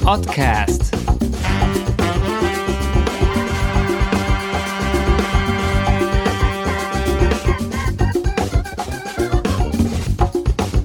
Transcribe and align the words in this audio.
Podcast. 0.00 0.94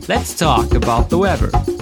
Let's 0.09 0.35
talk 0.37 0.73
about 0.73 1.09
the 1.09 1.17
weather. 1.17 1.72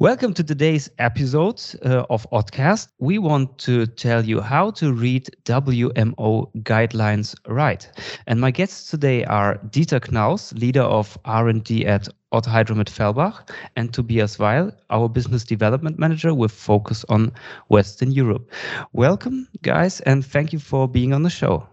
Welcome 0.00 0.32
to 0.34 0.44
today's 0.44 0.88
episode 1.00 1.60
uh, 1.84 2.04
of 2.08 2.24
Oddcast. 2.30 2.86
We 3.00 3.18
want 3.18 3.58
to 3.58 3.84
tell 3.84 4.24
you 4.24 4.40
how 4.40 4.70
to 4.78 4.92
read 4.92 5.28
WMO 5.42 6.52
guidelines 6.62 7.34
right. 7.48 7.90
And 8.28 8.40
my 8.40 8.52
guests 8.52 8.92
today 8.92 9.24
are 9.24 9.58
Dieter 9.70 9.98
Knaus, 9.98 10.56
leader 10.56 10.82
of 10.82 11.18
R&D 11.24 11.84
at 11.84 12.06
Ott 12.30 12.44
Hydromet 12.44 12.88
Fellbach, 12.88 13.50
and 13.74 13.92
Tobias 13.92 14.38
Weil, 14.38 14.70
our 14.90 15.08
business 15.08 15.42
development 15.42 15.98
manager 15.98 16.32
with 16.32 16.52
focus 16.52 17.04
on 17.08 17.32
Western 17.66 18.12
Europe. 18.12 18.48
Welcome, 18.92 19.48
guys, 19.62 20.00
and 20.02 20.24
thank 20.24 20.52
you 20.52 20.60
for 20.60 20.86
being 20.86 21.12
on 21.12 21.24
the 21.24 21.30
show. 21.30 21.66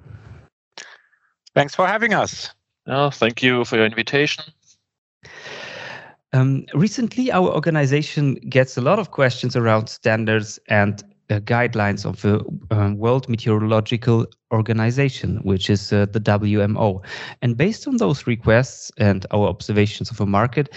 Thanks 1.53 1.75
for 1.75 1.85
having 1.85 2.15
us. 2.15 2.49
Oh, 2.87 3.11
thank 3.11 3.43
you 3.43 3.65
for 3.65 3.75
your 3.75 3.85
invitation. 3.85 4.45
Um, 6.35 6.65
recently, 6.73 7.31
our 7.31 7.47
organization 7.49 8.35
gets 8.49 8.75
a 8.75 8.81
lot 8.81 8.99
of 8.99 9.11
questions 9.11 9.55
around 9.55 9.87
standards 9.87 10.59
and 10.67 11.01
uh, 11.29 11.39
guidelines 11.39 12.05
of 12.05 12.21
the 12.23 12.43
uh, 12.75 12.91
World 12.93 13.29
Meteorological 13.29 14.25
Organization, 14.51 15.37
which 15.43 15.69
is 15.69 15.93
uh, 15.93 16.07
the 16.11 16.19
WMO. 16.19 17.01
And 17.41 17.55
based 17.55 17.87
on 17.87 17.97
those 17.97 18.27
requests 18.27 18.91
and 18.97 19.25
our 19.31 19.47
observations 19.47 20.11
of 20.11 20.17
the 20.17 20.25
market, 20.25 20.75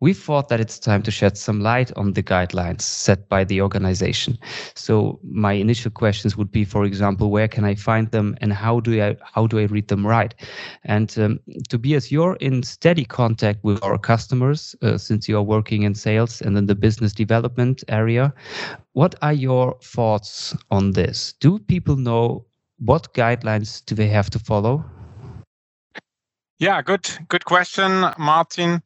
we 0.00 0.12
thought 0.12 0.48
that 0.48 0.60
it's 0.60 0.78
time 0.78 1.02
to 1.02 1.10
shed 1.10 1.38
some 1.38 1.60
light 1.60 1.90
on 1.96 2.12
the 2.12 2.22
guidelines 2.22 2.82
set 2.82 3.28
by 3.28 3.44
the 3.44 3.62
organization. 3.62 4.38
So 4.74 5.18
my 5.22 5.52
initial 5.52 5.90
questions 5.90 6.36
would 6.36 6.50
be, 6.50 6.64
for 6.64 6.84
example, 6.84 7.30
where 7.30 7.48
can 7.48 7.64
I 7.64 7.74
find 7.74 8.10
them 8.10 8.36
and 8.40 8.52
how 8.52 8.80
do 8.80 9.02
I 9.02 9.16
how 9.22 9.46
do 9.46 9.58
I 9.58 9.64
read 9.64 9.88
them 9.88 10.06
right? 10.06 10.34
And 10.84 11.16
um, 11.18 11.40
Tobias, 11.68 12.12
you're 12.12 12.36
in 12.36 12.62
steady 12.62 13.04
contact 13.04 13.64
with 13.64 13.82
our 13.82 13.98
customers 13.98 14.74
uh, 14.82 14.98
since 14.98 15.28
you 15.28 15.36
are 15.38 15.42
working 15.42 15.82
in 15.82 15.94
sales 15.94 16.42
and 16.42 16.56
in 16.58 16.66
the 16.66 16.74
business 16.74 17.12
development 17.12 17.82
area. 17.88 18.34
What 18.92 19.14
are 19.22 19.32
your 19.32 19.78
thoughts 19.82 20.54
on 20.70 20.92
this? 20.92 21.34
Do 21.40 21.58
people 21.58 21.96
know 21.96 22.44
what 22.78 23.14
guidelines 23.14 23.84
do 23.84 23.94
they 23.94 24.08
have 24.08 24.28
to 24.30 24.38
follow? 24.38 24.84
Yeah, 26.58 26.80
good, 26.80 27.06
good 27.28 27.44
question, 27.44 28.06
Martin. 28.16 28.82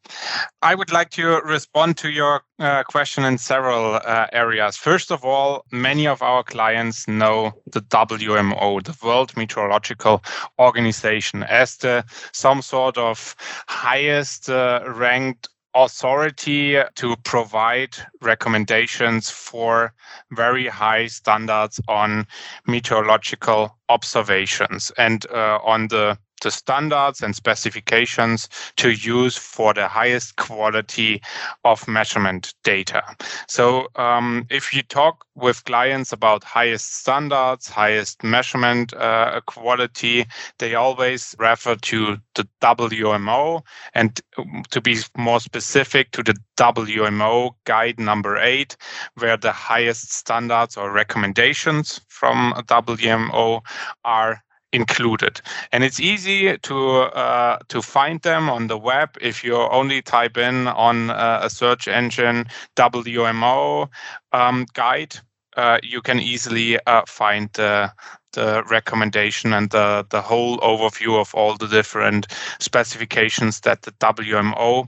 I 0.61 0.75
would 0.75 0.91
like 0.91 1.09
to 1.11 1.39
respond 1.45 1.95
to 1.99 2.09
your 2.09 2.41
uh, 2.59 2.83
question 2.83 3.23
in 3.23 3.37
several 3.37 3.95
uh, 3.95 4.27
areas. 4.33 4.75
First 4.75 5.09
of 5.09 5.23
all, 5.23 5.63
many 5.71 6.05
of 6.05 6.21
our 6.21 6.43
clients 6.43 7.07
know 7.07 7.53
the 7.67 7.79
WMO, 7.79 8.83
the 8.83 8.97
World 9.01 9.37
Meteorological 9.37 10.21
Organization, 10.59 11.43
as 11.43 11.77
the 11.77 12.03
some 12.33 12.61
sort 12.61 12.97
of 12.97 13.37
highest 13.69 14.49
uh, 14.49 14.81
ranked 14.85 15.47
authority 15.73 16.77
to 16.95 17.15
provide 17.23 17.95
recommendations 18.21 19.29
for 19.29 19.93
very 20.31 20.67
high 20.67 21.07
standards 21.07 21.79
on 21.87 22.27
meteorological 22.67 23.77
observations 23.87 24.91
and 24.97 25.25
uh, 25.27 25.59
on 25.63 25.87
the 25.87 26.17
the 26.41 26.51
standards 26.51 27.21
and 27.21 27.35
specifications 27.35 28.49
to 28.77 28.91
use 28.91 29.37
for 29.37 29.73
the 29.73 29.87
highest 29.87 30.35
quality 30.35 31.21
of 31.63 31.87
measurement 31.87 32.53
data. 32.63 33.03
So 33.47 33.87
um, 33.95 34.45
if 34.49 34.73
you 34.73 34.81
talk 34.83 35.25
with 35.35 35.63
clients 35.65 36.11
about 36.11 36.43
highest 36.43 36.95
standards, 36.95 37.67
highest 37.67 38.23
measurement 38.23 38.93
uh, 38.93 39.41
quality, 39.45 40.25
they 40.59 40.75
always 40.75 41.35
refer 41.39 41.75
to 41.75 42.17
the 42.35 42.47
WMO 42.61 43.61
and 43.93 44.19
um, 44.37 44.63
to 44.71 44.81
be 44.81 44.97
more 45.17 45.39
specific 45.39 46.11
to 46.11 46.23
the 46.23 46.35
WMO 46.57 47.51
guide 47.65 47.99
number 47.99 48.37
eight, 48.37 48.77
where 49.15 49.37
the 49.37 49.51
highest 49.51 50.11
standards 50.11 50.77
or 50.77 50.91
recommendations 50.91 52.01
from 52.07 52.53
WMO 52.67 53.61
are 54.03 54.43
included. 54.73 55.41
And 55.71 55.83
it's 55.83 55.99
easy 55.99 56.57
to 56.57 56.99
uh, 57.01 57.57
to 57.67 57.81
find 57.81 58.21
them 58.21 58.49
on 58.49 58.67
the 58.67 58.77
web 58.77 59.17
if 59.21 59.43
you 59.43 59.55
only 59.55 60.01
type 60.01 60.37
in 60.37 60.67
on 60.67 61.09
uh, 61.09 61.39
a 61.43 61.49
search 61.49 61.87
engine 61.87 62.45
WMO 62.75 63.89
um, 64.31 64.65
guide 64.73 65.15
uh, 65.57 65.79
you 65.83 66.01
can 66.01 66.19
easily 66.19 66.79
uh, 66.85 67.03
find 67.07 67.49
the 67.53 67.91
the 68.33 68.63
recommendation 68.69 69.53
and 69.53 69.69
the 69.71 70.05
the 70.09 70.21
whole 70.21 70.57
overview 70.59 71.19
of 71.19 71.33
all 71.35 71.57
the 71.57 71.67
different 71.67 72.27
specifications 72.59 73.61
that 73.61 73.81
the 73.81 73.91
WMO 73.93 74.87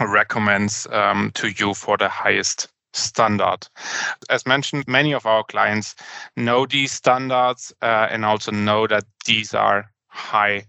recommends 0.00 0.88
um, 0.90 1.30
to 1.34 1.48
you 1.48 1.72
for 1.74 1.96
the 1.96 2.08
highest 2.08 2.68
standard. 2.94 3.68
As 4.30 4.46
mentioned, 4.46 4.84
many 4.86 5.12
of 5.12 5.26
our 5.26 5.44
clients 5.44 5.94
know 6.36 6.66
these 6.66 6.92
standards 6.92 7.74
uh, 7.82 8.08
and 8.10 8.24
also 8.24 8.52
know 8.52 8.86
that 8.86 9.04
these 9.26 9.54
are 9.54 9.90
high. 10.08 10.66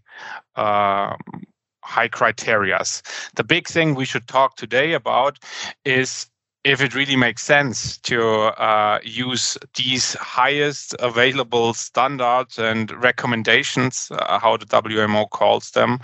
Uh, 0.55 1.15
high 1.83 2.07
criterias. 2.07 3.03
The 3.35 3.43
big 3.43 3.67
thing 3.67 3.93
we 3.93 4.05
should 4.05 4.27
talk 4.27 4.55
today 4.55 4.93
about 4.93 5.37
is 5.85 6.25
if 6.65 6.81
it 6.81 6.95
really 6.95 7.15
makes 7.15 7.43
sense 7.43 7.99
to 7.99 8.23
uh, 8.59 8.99
use 9.03 9.55
these 9.75 10.15
highest 10.15 10.95
available 10.97 11.75
standards 11.75 12.57
and 12.57 12.89
recommendations, 13.03 14.09
uh, 14.11 14.39
how 14.39 14.57
the 14.57 14.65
WMO 14.65 15.29
calls 15.29 15.69
them, 15.71 15.99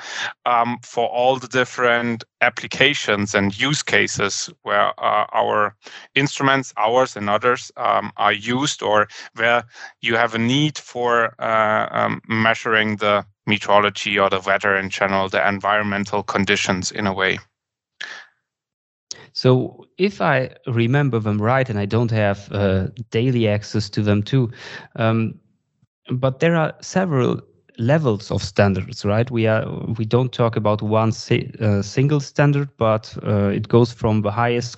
um, 0.46 0.78
for 0.84 1.10
all 1.10 1.38
the 1.38 1.48
different 1.48 2.24
applications 2.42 3.34
and 3.34 3.60
use 3.60 3.82
cases 3.82 4.52
where 4.62 4.90
uh, 5.04 5.26
our 5.34 5.76
instruments, 6.14 6.74
ours 6.78 7.16
and 7.16 7.28
others, 7.28 7.72
um, 7.78 8.12
are 8.18 8.34
used, 8.34 8.84
or 8.84 9.08
where 9.34 9.64
you 10.02 10.16
have 10.16 10.36
a 10.36 10.40
need 10.40 10.78
for 10.78 11.34
uh, 11.42 11.88
um, 11.90 12.22
measuring 12.28 12.98
the 12.98 13.26
meteorology 13.48 14.20
or 14.20 14.30
the 14.30 14.40
weather 14.42 14.76
in 14.76 14.92
general, 14.92 15.28
the 15.28 15.48
environmental 15.48 16.22
conditions 16.22 16.92
in 16.92 17.08
a 17.08 17.14
way. 17.14 17.40
So 19.34 19.86
if 19.98 20.22
I 20.22 20.52
remember 20.68 21.20
them 21.20 21.42
right, 21.42 21.70
and 21.70 21.80
I 21.80 21.86
don't 21.86 22.12
have 22.12 22.52
uh, 22.52 22.88
daily 23.12 23.48
access 23.48 23.90
to 23.92 24.02
them 24.02 24.24
too, 24.24 24.52
um, 24.96 25.36
but 26.12 26.40
there 26.40 26.56
are 26.56 26.74
several 26.82 27.42
levels 27.78 28.32
of 28.32 28.44
standards, 28.44 29.06
right? 29.06 29.30
We 29.32 29.48
are 29.48 29.66
we 29.98 30.06
don't 30.06 30.32
talk 30.32 30.56
about 30.56 30.82
one 30.82 31.12
si 31.12 31.52
uh, 31.62 31.82
single 31.82 32.20
standard, 32.20 32.70
but 32.78 33.16
uh, 33.26 33.48
it 33.50 33.68
goes 33.68 33.92
from 33.94 34.22
the 34.22 34.32
highest 34.32 34.78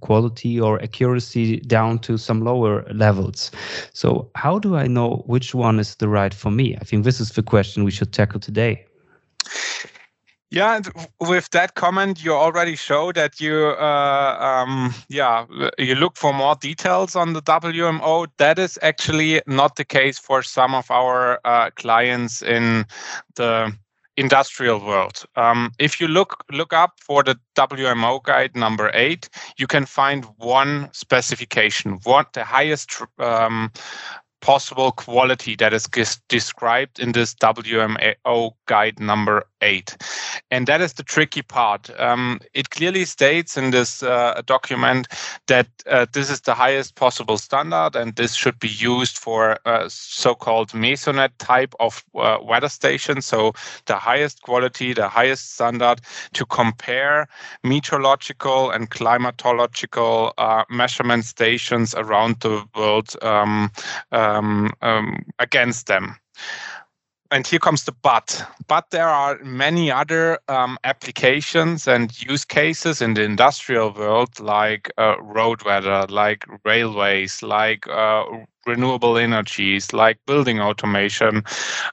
quality 0.00 0.60
or 0.60 0.82
accuracy 0.82 1.58
down 1.60 1.98
to 2.00 2.16
some 2.18 2.42
lower 2.42 2.84
levels. 2.92 3.50
So 3.92 4.30
how 4.34 4.58
do 4.58 4.76
I 4.76 4.86
know 4.86 5.22
which 5.26 5.54
one 5.54 5.78
is 5.80 5.96
the 5.96 6.08
right 6.08 6.34
for 6.34 6.50
me? 6.50 6.76
I 6.80 6.84
think 6.84 7.04
this 7.04 7.20
is 7.20 7.30
the 7.30 7.42
question 7.42 7.84
we 7.84 7.90
should 7.90 8.12
tackle 8.12 8.40
today. 8.40 8.84
Yeah, 10.52 10.76
and 10.76 10.86
with 11.18 11.48
that 11.52 11.76
comment, 11.76 12.22
you 12.22 12.34
already 12.34 12.76
show 12.76 13.10
that 13.12 13.40
you, 13.40 13.74
uh, 13.80 14.36
um, 14.38 14.94
yeah, 15.08 15.46
you 15.78 15.94
look 15.94 16.18
for 16.18 16.34
more 16.34 16.56
details 16.56 17.16
on 17.16 17.32
the 17.32 17.40
WMO. 17.40 18.26
That 18.36 18.58
is 18.58 18.78
actually 18.82 19.40
not 19.46 19.76
the 19.76 19.84
case 19.86 20.18
for 20.18 20.42
some 20.42 20.74
of 20.74 20.90
our 20.90 21.40
uh, 21.46 21.70
clients 21.76 22.42
in 22.42 22.84
the 23.36 23.72
industrial 24.18 24.84
world. 24.84 25.24
Um, 25.36 25.72
if 25.78 25.98
you 25.98 26.06
look 26.06 26.44
look 26.50 26.74
up 26.74 27.00
for 27.00 27.22
the 27.22 27.38
WMO 27.56 28.22
guide 28.22 28.54
number 28.54 28.90
eight, 28.92 29.30
you 29.56 29.66
can 29.66 29.86
find 29.86 30.26
one 30.36 30.90
specification, 30.92 31.98
what 32.04 32.34
the 32.34 32.44
highest 32.44 33.00
um, 33.18 33.72
possible 34.42 34.92
quality 34.92 35.56
that 35.56 35.72
is 35.72 35.86
described 36.28 36.98
in 36.98 37.12
this 37.12 37.34
WMO 37.36 38.52
guide 38.66 39.00
number 39.00 39.44
eight. 39.62 39.96
And 40.50 40.66
that 40.66 40.80
is 40.80 40.94
the 40.94 41.02
tricky 41.02 41.42
part. 41.42 41.88
Um, 41.98 42.40
it 42.52 42.70
clearly 42.70 43.04
states 43.04 43.56
in 43.56 43.70
this 43.70 44.02
uh, 44.02 44.42
document 44.44 45.08
that 45.46 45.68
uh, 45.86 46.06
this 46.12 46.28
is 46.28 46.42
the 46.42 46.54
highest 46.54 46.96
possible 46.96 47.38
standard 47.38 47.96
and 47.96 48.16
this 48.16 48.34
should 48.34 48.58
be 48.58 48.68
used 48.68 49.16
for 49.16 49.58
uh, 49.64 49.88
so-called 49.88 50.70
mesonet 50.70 51.30
type 51.38 51.74
of 51.80 52.04
uh, 52.16 52.38
weather 52.42 52.68
station. 52.68 53.22
So 53.22 53.52
the 53.86 53.96
highest 53.96 54.42
quality, 54.42 54.92
the 54.92 55.08
highest 55.08 55.54
standard 55.54 56.00
to 56.34 56.44
compare 56.46 57.28
meteorological 57.62 58.70
and 58.70 58.90
climatological 58.90 60.32
uh, 60.36 60.64
measurement 60.68 61.24
stations 61.24 61.94
around 61.94 62.40
the 62.40 62.64
world 62.74 63.14
um, 63.22 63.70
um, 64.36 64.72
um 64.82 65.24
against 65.38 65.86
them. 65.86 66.16
And 67.32 67.46
here 67.46 67.58
comes 67.58 67.84
the 67.84 67.92
but. 67.92 68.44
But 68.68 68.90
there 68.90 69.08
are 69.08 69.38
many 69.42 69.90
other 69.90 70.38
um, 70.48 70.78
applications 70.84 71.88
and 71.88 72.12
use 72.22 72.44
cases 72.44 73.00
in 73.00 73.14
the 73.14 73.22
industrial 73.22 73.92
world, 73.92 74.38
like 74.38 74.92
uh, 74.98 75.20
road 75.20 75.64
weather, 75.64 76.06
like 76.10 76.44
railways, 76.64 77.42
like 77.42 77.88
uh, 77.88 78.24
renewable 78.66 79.16
energies, 79.16 79.92
like 79.92 80.18
building 80.26 80.60
automation, 80.60 81.42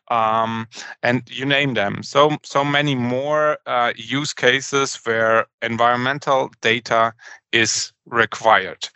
um, 0.10 0.68
and 1.04 1.24
you 1.30 1.46
name 1.46 1.74
them. 1.74 2.04
So 2.04 2.38
so 2.44 2.66
many 2.66 2.96
more 2.96 3.58
uh, 3.66 3.94
use 3.96 4.34
cases 4.34 5.00
where 5.06 5.48
environmental 5.62 6.52
data 6.62 7.14
is 7.52 7.94
required. 8.06 8.90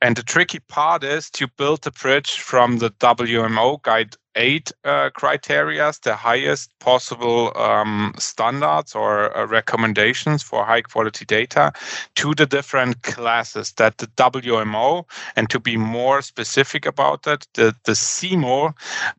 And 0.00 0.16
the 0.16 0.22
tricky 0.22 0.60
part 0.60 1.04
is 1.04 1.30
to 1.32 1.48
build 1.56 1.82
the 1.82 1.90
bridge 1.90 2.38
from 2.40 2.78
the 2.78 2.90
WMO 2.90 3.82
Guide 3.82 4.16
8 4.36 4.72
uh, 4.84 5.10
criteria, 5.10 5.92
the 6.02 6.14
highest 6.14 6.70
possible 6.78 7.52
um, 7.56 8.14
standards 8.18 8.94
or 8.94 9.36
uh, 9.36 9.46
recommendations 9.46 10.42
for 10.42 10.64
high 10.64 10.82
quality 10.82 11.24
data, 11.24 11.72
to 12.14 12.34
the 12.34 12.46
different 12.46 13.02
classes 13.02 13.72
that 13.72 13.98
the 13.98 14.06
WMO, 14.08 15.04
and 15.34 15.50
to 15.50 15.58
be 15.58 15.76
more 15.76 16.22
specific 16.22 16.86
about 16.86 17.22
that, 17.24 17.46
the, 17.54 17.74
the 17.84 17.92
CIMO, 17.92 18.74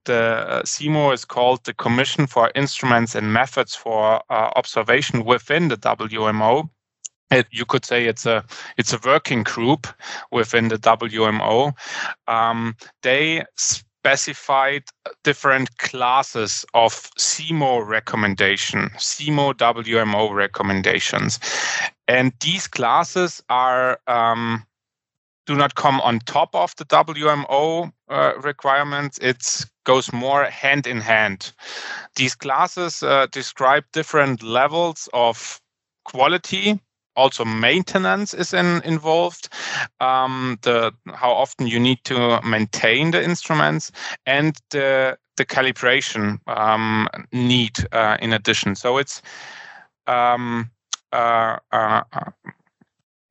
the 0.06 0.62
CIMO 0.64 1.14
is 1.14 1.26
called 1.26 1.64
the 1.66 1.74
Commission 1.74 2.28
for 2.28 2.52
Instruments 2.56 3.16
and 3.16 3.34
Methods 3.34 3.76
for 3.76 4.22
uh, 4.30 4.52
Observation 4.56 5.26
within 5.26 5.68
the 5.68 5.78
WMO 5.78 6.70
it, 7.32 7.48
you 7.52 7.66
could 7.66 7.84
say 7.84 8.06
it's 8.06 8.26
a 8.26 8.46
it's 8.78 8.94
a 8.94 9.00
working 9.04 9.44
group 9.44 9.88
within 10.32 10.70
the 10.70 10.78
WMO. 10.78 11.74
Um, 12.28 12.76
they 13.02 13.44
specified 14.02 14.84
different 15.24 15.78
classes 15.78 16.66
of 16.74 17.10
CIMO 17.18 17.86
recommendation, 17.86 18.90
CIMO 18.98 19.54
WMO 19.54 20.34
recommendations, 20.34 21.40
and 22.08 22.32
these 22.40 22.68
classes 22.68 23.42
are 23.50 24.00
um, 24.08 24.66
do 25.48 25.56
not 25.56 25.76
come 25.76 26.02
on 26.02 26.20
top 26.20 26.54
of 26.54 26.76
the 26.76 26.86
WMO 26.86 27.92
uh, 28.10 28.34
requirements. 28.42 29.18
It 29.20 29.66
goes 29.86 30.12
more 30.12 30.44
hand 30.46 30.86
in 30.86 31.00
hand. 31.00 31.54
These 32.16 32.36
classes 32.36 33.02
uh, 33.02 33.28
describe 33.32 33.86
different 33.94 34.44
levels 34.44 35.10
of 35.14 35.60
quality 36.04 36.80
also 37.18 37.44
maintenance 37.44 38.34
is 38.34 38.54
in, 38.54 38.82
involved. 38.84 39.50
Um, 40.00 40.58
the 40.62 40.94
how 41.14 41.32
often 41.32 41.68
you 41.68 41.80
need 41.80 42.04
to 42.06 42.42
maintain 42.44 43.12
the 43.12 43.24
instruments 43.24 43.92
and 44.26 44.56
the 44.70 45.18
the 45.36 45.46
calibration 45.46 46.40
um, 46.48 47.08
need 47.32 47.78
uh, 47.92 48.18
in 48.22 48.34
addition. 48.34 48.76
So 48.76 48.98
it's 48.98 49.22
um, 50.08 50.72
uh, 51.12 51.58
uh, 51.72 52.04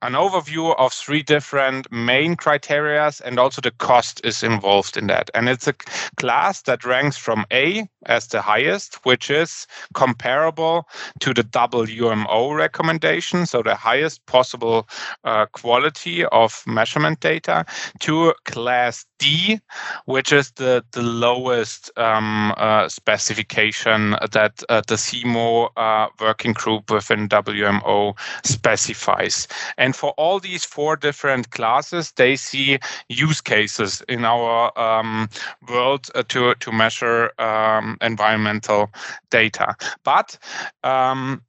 an 0.03 0.13
overview 0.13 0.75
of 0.79 0.93
three 0.93 1.23
different 1.23 1.91
main 1.91 2.37
criterias 2.37 3.21
and 3.25 3.39
also 3.39 3.61
the 3.61 3.71
cost 3.71 4.21
is 4.25 4.43
involved 4.43 4.97
in 4.97 5.07
that. 5.07 5.31
And 5.35 5.49
it's 5.49 5.67
a 5.67 5.75
class 6.17 6.63
that 6.63 6.85
ranks 6.85 7.17
from 7.17 7.47
a 7.53 7.89
as 8.07 8.29
the 8.29 8.41
highest 8.41 8.97
which 9.05 9.31
is 9.31 9.67
comparable 9.95 10.89
to 11.21 11.35
the 11.35 11.43
wmo 11.43 12.57
recommendation 12.57 13.47
so 13.47 13.63
the 13.63 13.75
highest 13.75 14.25
possible 14.27 14.89
uh, 15.25 15.47
quality 15.47 16.25
of 16.27 16.63
measurement 16.67 17.21
data 17.21 17.65
to 18.01 18.33
class 18.45 19.05
d 19.19 19.61
which 20.07 20.33
is 20.33 20.53
the 20.53 20.85
the 20.93 21.03
lowest 21.03 21.91
um, 21.97 22.55
uh, 22.57 22.89
specification 22.89 24.11
that 24.33 24.63
uh, 24.69 24.83
the 24.87 24.95
cimo 24.95 25.69
uh, 25.77 26.09
working 26.21 26.53
group 26.53 26.91
within 26.91 27.29
wmo 27.29 28.17
specifies. 28.45 29.49
and 29.79 29.86
for 29.95 30.11
all 30.17 30.41
these 30.41 30.65
four 30.65 30.97
different 30.97 31.51
classes, 31.51 32.13
they 32.13 32.37
see 32.37 32.79
use 33.09 33.41
cases 33.41 34.03
in 34.09 34.25
our 34.25 34.77
um, 34.79 35.29
world 35.69 36.09
uh, 36.15 36.23
to, 36.29 36.55
to 36.55 36.73
measure 36.73 37.31
um, 37.39 37.99
environmental 38.01 38.91
data. 39.31 39.77
But 40.03 40.39
um, 40.83 41.43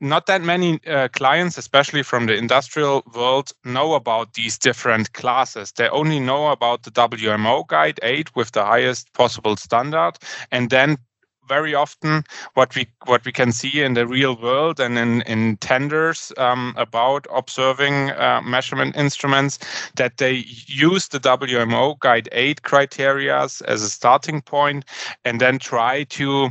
not 0.00 0.26
that 0.26 0.42
many 0.42 0.78
uh, 0.86 1.08
clients, 1.08 1.56
especially 1.56 2.02
from 2.02 2.26
the 2.26 2.34
industrial 2.34 3.02
world, 3.14 3.52
know 3.64 3.94
about 3.94 4.34
these 4.34 4.58
different 4.58 5.12
classes. 5.14 5.72
They 5.72 5.88
only 5.88 6.20
know 6.20 6.48
about 6.48 6.82
the 6.82 6.90
WMO 6.90 7.66
Guide 7.66 7.98
8 8.02 8.36
with 8.36 8.52
the 8.52 8.64
highest 8.64 9.12
possible 9.14 9.56
standard, 9.56 10.12
and 10.52 10.68
then 10.68 10.98
very 11.48 11.74
often 11.74 12.24
what 12.54 12.74
we 12.74 12.86
what 13.04 13.24
we 13.24 13.32
can 13.32 13.52
see 13.52 13.82
in 13.82 13.94
the 13.94 14.06
real 14.06 14.36
world 14.36 14.80
and 14.80 14.98
in 14.98 15.22
in 15.22 15.56
tenders 15.58 16.32
um, 16.36 16.74
about 16.76 17.26
observing 17.34 18.10
uh, 18.10 18.40
measurement 18.44 18.96
instruments 18.96 19.58
that 19.96 20.16
they 20.18 20.44
use 20.66 21.08
the 21.08 21.20
WMO 21.20 21.98
Guide 22.00 22.28
8 22.32 22.62
criteria 22.62 23.42
as 23.42 23.82
a 23.82 23.90
starting 23.90 24.42
point 24.42 24.84
and 25.24 25.40
then 25.40 25.58
try 25.58 26.04
to 26.04 26.50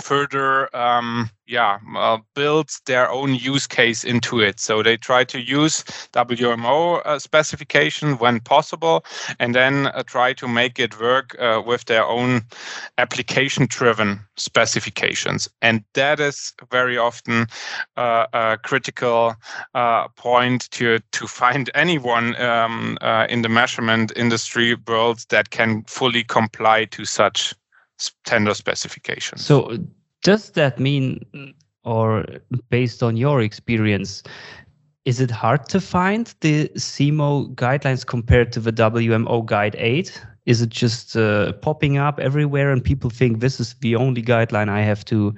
further 0.00 0.74
um, 0.74 1.28
yeah 1.46 1.78
uh, 1.96 2.18
builds 2.34 2.80
their 2.86 3.10
own 3.10 3.34
use 3.34 3.66
case 3.66 4.04
into 4.04 4.40
it. 4.40 4.58
So 4.58 4.82
they 4.82 4.96
try 4.96 5.24
to 5.24 5.38
use 5.38 5.84
wmo 6.12 7.02
uh, 7.04 7.18
specification 7.18 8.18
when 8.18 8.40
possible 8.40 9.04
and 9.38 9.54
then 9.54 9.88
uh, 9.88 10.02
try 10.04 10.32
to 10.34 10.48
make 10.48 10.78
it 10.78 10.98
work 11.00 11.36
uh, 11.38 11.62
with 11.64 11.84
their 11.84 12.04
own 12.04 12.42
application 12.98 13.66
driven 13.68 14.20
specifications. 14.36 15.48
And 15.60 15.84
that 15.94 16.20
is 16.20 16.54
very 16.70 16.96
often 16.96 17.46
uh, 17.96 18.26
a 18.32 18.58
critical 18.62 19.34
uh, 19.74 20.08
point 20.08 20.70
to 20.70 21.00
to 21.12 21.26
find 21.26 21.70
anyone 21.74 22.34
um, 22.40 22.98
in 23.28 23.42
the 23.42 23.48
measurement 23.48 24.12
industry 24.16 24.76
world 24.86 25.24
that 25.28 25.50
can 25.50 25.82
fully 25.84 26.24
comply 26.24 26.86
to 26.86 27.04
such 27.04 27.54
tender 28.24 28.54
specifications. 28.54 29.44
So 29.44 29.78
does 30.22 30.50
that 30.50 30.78
mean, 30.78 31.54
or 31.84 32.24
based 32.70 33.02
on 33.02 33.16
your 33.16 33.40
experience, 33.40 34.22
is 35.04 35.20
it 35.20 35.30
hard 35.30 35.68
to 35.68 35.80
find 35.80 36.32
the 36.40 36.68
CIMO 36.76 37.54
guidelines 37.54 38.06
compared 38.06 38.52
to 38.52 38.60
the 38.60 38.72
WMO 38.72 39.44
Guide 39.44 39.74
8? 39.78 40.22
Is 40.46 40.62
it 40.62 40.70
just 40.70 41.16
uh, 41.16 41.52
popping 41.54 41.98
up 41.98 42.18
everywhere 42.18 42.72
and 42.72 42.82
people 42.82 43.10
think 43.10 43.40
this 43.40 43.60
is 43.60 43.74
the 43.80 43.96
only 43.96 44.22
guideline 44.22 44.68
I 44.68 44.82
have 44.82 45.04
to 45.06 45.34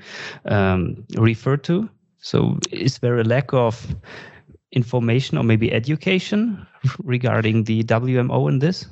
um, 0.47 1.05
refer 1.17 1.57
to? 1.59 1.89
So 2.19 2.59
is 2.71 2.99
there 2.99 3.19
a 3.19 3.25
lack 3.25 3.53
of 3.53 3.95
information 4.73 5.39
or 5.39 5.45
maybe 5.45 5.73
education 5.73 6.67
regarding 7.03 7.65
the 7.65 7.85
WMO 7.85 8.49
in 8.49 8.59
this? 8.59 8.87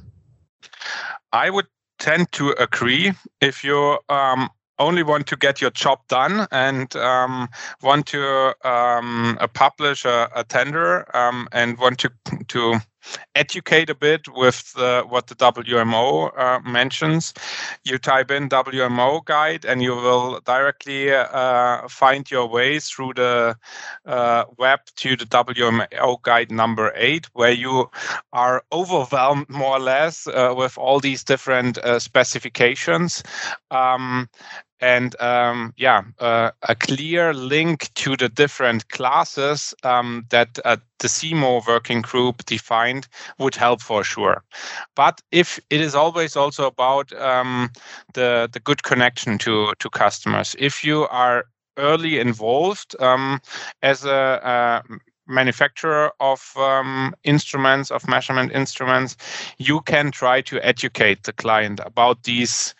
I 1.32 1.48
would 1.50 1.66
tend 2.02 2.32
to 2.32 2.50
agree. 2.58 3.12
If 3.40 3.62
you 3.62 3.98
um, 4.08 4.50
only 4.80 5.04
want 5.04 5.28
to 5.28 5.36
get 5.36 5.60
your 5.60 5.70
job 5.70 6.00
done 6.08 6.48
and 6.50 6.94
um, 6.96 7.48
want 7.80 8.06
to 8.06 8.54
um, 8.68 9.38
uh, 9.40 9.46
publish 9.46 10.04
a, 10.04 10.28
a 10.34 10.42
tender 10.42 11.06
um, 11.16 11.46
and 11.52 11.78
want 11.78 12.00
to 12.00 12.10
to 12.48 12.80
educate 13.34 13.90
a 13.90 13.94
bit 13.94 14.28
with 14.28 14.72
the, 14.74 15.04
what 15.08 15.26
the 15.26 15.34
WMO 15.34 16.30
uh, 16.38 16.60
mentions, 16.60 17.34
you 17.84 17.98
type 17.98 18.30
in 18.30 18.48
WMO 18.48 19.24
guide 19.24 19.64
and 19.64 19.82
you 19.82 19.94
will 19.94 20.40
directly 20.44 21.12
uh, 21.12 21.88
find 21.88 22.30
your 22.30 22.46
way 22.46 22.78
through 22.78 23.14
the 23.14 23.56
uh, 24.06 24.44
web 24.58 24.80
to 24.96 25.16
the 25.16 25.26
WMO 25.26 26.22
guide 26.22 26.50
number 26.50 26.92
eight, 26.96 27.26
where 27.32 27.52
you 27.52 27.90
are 28.32 28.62
overwhelmed 28.72 29.48
more 29.48 29.76
or 29.76 29.80
less 29.80 30.26
uh, 30.26 30.54
with 30.56 30.76
all 30.78 31.00
these 31.00 31.24
different 31.24 31.78
uh, 31.78 31.98
specifications. 31.98 33.22
Um, 33.70 34.28
and 34.82 35.18
um, 35.20 35.72
yeah, 35.76 36.02
uh, 36.18 36.50
a 36.68 36.74
clear 36.74 37.32
link 37.32 37.94
to 37.94 38.16
the 38.16 38.28
different 38.28 38.88
classes 38.88 39.72
um, 39.84 40.26
that 40.30 40.58
uh, 40.64 40.76
the 40.98 41.08
CIMO 41.08 41.66
working 41.66 42.02
group 42.02 42.44
defined 42.44 43.06
would 43.38 43.54
help 43.54 43.80
for 43.80 44.02
sure. 44.04 44.42
But 44.96 45.22
if 45.30 45.60
it 45.70 45.80
is 45.80 45.94
always 45.94 46.36
also 46.36 46.66
about 46.66 47.12
um, 47.14 47.70
the 48.14 48.48
the 48.52 48.60
good 48.60 48.82
connection 48.82 49.38
to 49.38 49.72
to 49.78 49.88
customers, 49.88 50.56
if 50.58 50.84
you 50.84 51.06
are 51.08 51.44
early 51.78 52.18
involved 52.18 52.94
um, 53.00 53.40
as 53.82 54.04
a, 54.04 54.40
a 54.44 54.82
manufacturer 55.26 56.10
of 56.20 56.52
um, 56.58 57.14
instruments 57.24 57.90
of 57.90 58.06
measurement 58.08 58.52
instruments 58.52 59.16
you 59.56 59.80
can 59.82 60.10
try 60.10 60.40
to 60.42 60.60
educate 60.66 61.22
the 61.22 61.32
client 61.32 61.80
about 61.86 62.24
these 62.24 62.74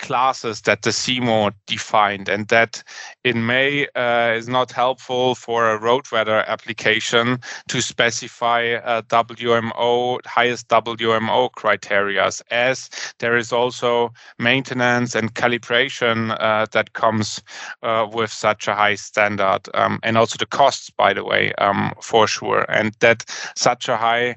classes 0.00 0.62
that 0.62 0.82
the 0.82 0.90
CIMO 0.90 1.52
defined, 1.66 2.28
and 2.28 2.48
that 2.48 2.82
in 3.24 3.46
May 3.46 3.86
uh, 3.94 4.32
is 4.32 4.48
not 4.48 4.72
helpful 4.72 5.34
for 5.34 5.70
a 5.70 5.78
road 5.78 6.10
weather 6.10 6.44
application 6.48 7.38
to 7.68 7.80
specify 7.80 8.60
a 8.60 9.02
WMO 9.04 10.18
highest 10.26 10.68
WMO 10.68 11.52
criteria, 11.52 12.30
as 12.50 12.90
there 13.18 13.36
is 13.36 13.52
also 13.52 14.12
maintenance 14.38 15.14
and 15.14 15.34
calibration 15.34 16.36
uh, 16.40 16.66
that 16.72 16.92
comes 16.94 17.42
uh, 17.82 18.06
with 18.12 18.32
such 18.32 18.68
a 18.68 18.74
high 18.74 18.96
standard, 18.96 19.68
um, 19.74 20.00
and 20.02 20.16
also 20.16 20.36
the 20.38 20.46
costs, 20.46 20.90
by 20.90 21.12
the 21.12 21.24
way, 21.24 21.52
um, 21.58 21.92
for 22.00 22.26
sure, 22.26 22.64
and 22.68 22.94
that 23.00 23.24
such 23.56 23.88
a 23.88 23.96
high 23.96 24.36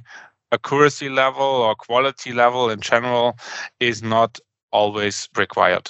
accuracy 0.51 1.09
level 1.09 1.43
or 1.43 1.75
quality 1.75 2.31
level 2.31 2.69
in 2.69 2.79
general 2.79 3.35
is 3.79 4.03
not 4.03 4.39
always 4.73 5.29
required. 5.37 5.89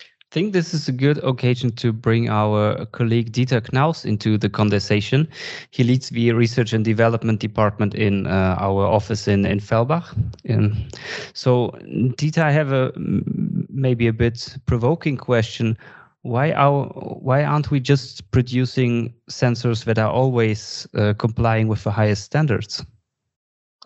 I 0.00 0.32
think 0.32 0.52
this 0.52 0.74
is 0.74 0.88
a 0.88 0.92
good 0.92 1.22
occasion 1.24 1.70
to 1.76 1.92
bring 1.92 2.28
our 2.28 2.84
colleague 2.86 3.32
Dieter 3.32 3.60
Knaus 3.60 4.04
into 4.04 4.36
the 4.36 4.50
conversation. 4.50 5.28
He 5.70 5.84
leads 5.84 6.08
the 6.08 6.32
research 6.32 6.72
and 6.72 6.84
development 6.84 7.40
department 7.40 7.94
in 7.94 8.26
uh, 8.26 8.56
our 8.58 8.84
office 8.84 9.28
in, 9.28 9.46
in 9.46 9.60
Fellbach. 9.60 10.04
Um, 10.50 10.88
so, 11.32 11.70
Dieter, 12.18 12.42
I 12.42 12.50
have 12.50 12.72
a 12.72 12.92
maybe 12.96 14.08
a 14.08 14.12
bit 14.12 14.56
provoking 14.66 15.16
question. 15.16 15.78
Why, 16.22 16.50
are, 16.52 16.86
why 16.86 17.44
aren't 17.44 17.70
we 17.70 17.78
just 17.78 18.28
producing 18.32 19.14
sensors 19.30 19.84
that 19.84 19.98
are 19.98 20.10
always 20.10 20.88
uh, 20.94 21.14
complying 21.16 21.68
with 21.68 21.84
the 21.84 21.92
highest 21.92 22.24
standards? 22.24 22.84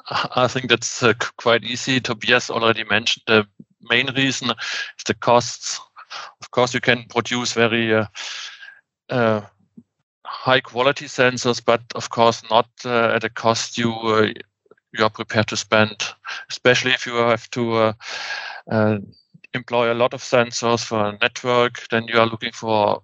I 0.09 0.49
think 0.49 0.71
that's 0.71 1.03
uh, 1.03 1.13
quite 1.37 1.65
easy. 1.65 2.01
Tobias 2.01 2.51
already 2.51 2.85
mentioned 2.85 3.25
the 3.27 3.47
main 3.89 4.13
reason 4.15 4.51
is 4.51 5.05
the 5.07 5.15
costs. 5.15 5.81
Of 6.41 6.51
course, 6.51 6.75
you 6.75 6.81
can 6.81 7.05
produce 7.09 7.53
very 7.53 7.95
uh, 7.95 8.07
uh, 9.09 9.43
high 10.25 10.61
quality 10.61 11.07
sensors, 11.07 11.65
but 11.65 11.83
of 11.95 12.11
course 12.11 12.43
not 12.51 12.69
uh, 12.85 13.13
at 13.15 13.25
a 13.25 13.31
cost 13.31 13.79
you 13.79 13.93
uh, 13.93 14.33
you 14.93 15.05
are 15.05 15.11
prepared 15.11 15.47
to 15.49 15.57
spend. 15.57 15.97
Especially 16.51 16.93
if 16.93 17.07
you 17.07 17.15
have 17.15 17.49
to 17.51 17.95
uh, 18.71 18.99
employ 19.55 19.93
a 19.93 19.95
lot 19.95 20.15
of 20.15 20.23
sensors 20.23 20.85
for 20.85 21.09
a 21.09 21.19
network, 21.21 21.89
then 21.91 22.07
you 22.09 22.19
are 22.19 22.27
looking 22.27 22.53
for 22.53 23.03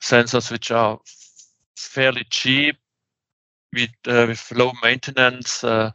sensors 0.00 0.50
which 0.50 0.70
are 0.70 0.98
fairly 1.76 2.24
cheap 2.30 2.76
with, 3.72 3.90
uh, 4.06 4.26
with 4.28 4.52
low 4.52 4.72
maintenance, 4.82 5.62
uh, 5.64 5.90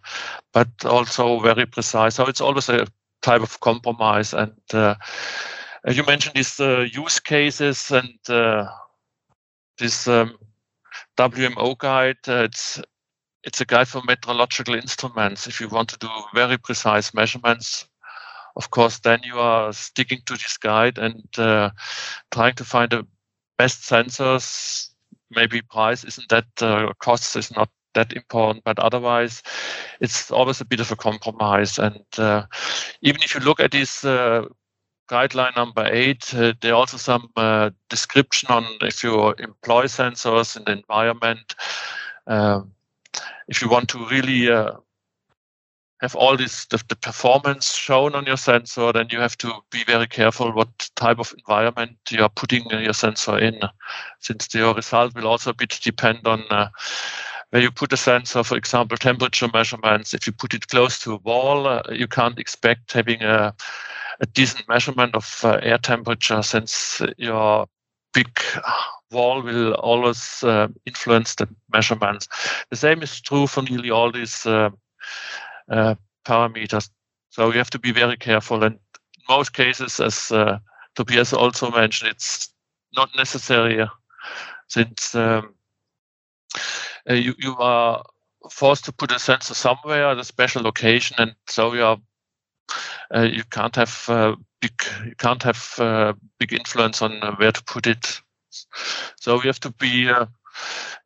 but 0.51 0.67
also 0.85 1.39
very 1.39 1.65
precise. 1.65 2.15
So 2.15 2.25
it's 2.25 2.41
always 2.41 2.69
a 2.69 2.87
type 3.23 3.41
of 3.41 3.59
compromise. 3.59 4.33
And 4.33 4.53
uh, 4.73 4.95
you 5.87 6.03
mentioned 6.03 6.35
these 6.35 6.59
uh, 6.59 6.85
use 6.91 7.19
cases 7.19 7.91
and 7.91 8.19
uh, 8.29 8.67
this 9.77 10.07
um, 10.07 10.37
WMO 11.17 11.77
guide. 11.77 12.17
Uh, 12.27 12.43
it's 12.43 12.79
it's 13.43 13.59
a 13.59 13.65
guide 13.65 13.87
for 13.87 14.01
metrological 14.01 14.75
instruments. 14.75 15.47
If 15.47 15.59
you 15.59 15.67
want 15.67 15.89
to 15.89 15.97
do 15.97 16.09
very 16.33 16.57
precise 16.57 17.13
measurements, 17.13 17.87
of 18.55 18.69
course, 18.69 18.99
then 18.99 19.19
you 19.23 19.37
are 19.37 19.73
sticking 19.73 20.19
to 20.27 20.33
this 20.33 20.57
guide 20.57 20.97
and 20.97 21.23
trying 21.33 22.53
to 22.55 22.63
find 22.63 22.91
the 22.91 23.05
best 23.57 23.81
sensors 23.81 24.93
maybe 25.35 25.61
price 25.61 26.03
isn't 26.03 26.29
that 26.29 26.45
uh, 26.61 26.91
cost 26.99 27.35
is 27.35 27.55
not 27.55 27.69
that 27.93 28.13
important, 28.13 28.63
but 28.63 28.79
otherwise, 28.79 29.43
it's 29.99 30.31
always 30.31 30.61
a 30.61 30.65
bit 30.65 30.79
of 30.79 30.91
a 30.91 30.95
compromise. 30.95 31.77
And 31.77 32.03
uh, 32.17 32.45
even 33.01 33.21
if 33.21 33.33
you 33.33 33.41
look 33.41 33.59
at 33.59 33.71
this 33.71 34.03
uh, 34.05 34.45
guideline 35.09 35.55
number 35.55 35.87
eight, 35.91 36.33
uh, 36.33 36.53
there 36.61 36.73
are 36.73 36.77
also 36.77 36.97
some 36.97 37.29
uh, 37.35 37.69
description 37.89 38.49
on 38.49 38.65
if 38.81 39.03
you 39.03 39.33
employ 39.39 39.85
sensors 39.85 40.57
in 40.57 40.63
the 40.65 40.71
environment. 40.71 41.55
Um, 42.27 42.71
if 43.47 43.61
you 43.61 43.69
want 43.69 43.89
to 43.89 44.05
really 44.07 44.49
uh, 44.49 44.71
have 46.03 46.15
all 46.15 46.35
this 46.35 46.65
the, 46.65 46.83
the, 46.89 46.95
performance 46.95 47.75
shown 47.75 48.13
on 48.13 48.25
your 48.25 48.37
sensor, 48.37 48.91
then 48.91 49.07
you 49.09 49.19
have 49.19 49.37
to 49.37 49.51
be 49.71 49.83
very 49.85 50.07
careful 50.07 50.51
what 50.51 50.89
type 50.95 51.19
of 51.19 51.33
environment 51.37 51.97
you 52.09 52.21
are 52.21 52.29
putting 52.29 52.69
your 52.69 52.93
sensor 52.93 53.37
in, 53.37 53.59
since 54.19 54.53
your 54.53 54.73
result 54.73 55.15
will 55.15 55.27
also 55.27 55.51
a 55.51 55.53
bit 55.53 55.79
depend 55.81 56.25
on 56.25 56.43
uh, 56.49 56.67
where 57.53 57.61
you 57.61 57.69
put 57.69 57.93
a 57.93 57.97
sensor, 57.97 58.43
for 58.43 58.57
example, 58.57 58.97
temperature 58.97 59.47
measurements. 59.53 60.15
If 60.15 60.25
you 60.25 60.33
put 60.33 60.55
it 60.55 60.69
close 60.69 60.97
to 61.01 61.13
a 61.13 61.17
wall, 61.17 61.67
uh, 61.67 61.83
you 61.91 62.07
can't 62.07 62.39
expect 62.39 62.91
having 62.93 63.21
a, 63.21 63.53
a 64.19 64.25
decent 64.25 64.67
measurement 64.67 65.13
of 65.13 65.39
uh, 65.43 65.59
air 65.61 65.77
temperature, 65.77 66.41
since 66.41 66.99
your 67.19 67.67
big 68.11 68.39
wall 69.11 69.43
will 69.43 69.75
always 69.75 70.41
uh, 70.41 70.67
influence 70.87 71.35
the 71.35 71.47
measurements. 71.71 72.27
The 72.71 72.75
same 72.75 73.03
is 73.03 73.21
true 73.21 73.45
for 73.45 73.61
nearly 73.61 73.91
all 73.91 74.11
these 74.11 74.47
uh, 74.47 74.71
uh, 75.69 75.93
parameters. 76.25 76.89
So 77.29 77.51
you 77.51 77.59
have 77.59 77.69
to 77.69 77.79
be 77.79 77.91
very 77.91 78.17
careful. 78.17 78.63
And 78.63 78.79
in 79.15 79.21
most 79.29 79.53
cases, 79.53 79.99
as 79.99 80.31
uh, 80.31 80.57
Tobias 80.95 81.33
also 81.33 81.69
mentioned, 81.69 82.09
it's 82.09 82.51
not 82.95 83.09
necessary 83.15 83.79
uh, 83.79 83.89
since 84.69 85.13
um, 85.13 85.21
uh, 85.21 85.41
you, 87.09 87.33
you 87.37 87.55
are 87.57 88.03
forced 88.49 88.85
to 88.85 88.91
put 88.91 89.11
a 89.11 89.19
sensor 89.19 89.53
somewhere 89.53 90.07
at 90.07 90.17
a 90.17 90.23
special 90.23 90.61
location, 90.61 91.15
and 91.19 91.35
so 91.47 91.73
you 91.73 91.83
are 91.83 91.97
uh, 93.13 93.21
you 93.21 93.43
can't 93.51 93.75
have 93.75 94.05
uh, 94.09 94.35
big 94.61 94.73
you 95.05 95.15
can't 95.17 95.43
have 95.43 95.73
uh, 95.79 96.13
big 96.39 96.53
influence 96.53 97.01
on 97.01 97.11
where 97.37 97.51
to 97.51 97.63
put 97.63 97.87
it. 97.87 98.21
So 99.19 99.35
we 99.35 99.47
have 99.47 99.59
to 99.61 99.71
be 99.71 100.09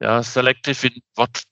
yeah, 0.02 0.22
selective 0.22 0.84
in 0.84 1.02
what 1.16 1.46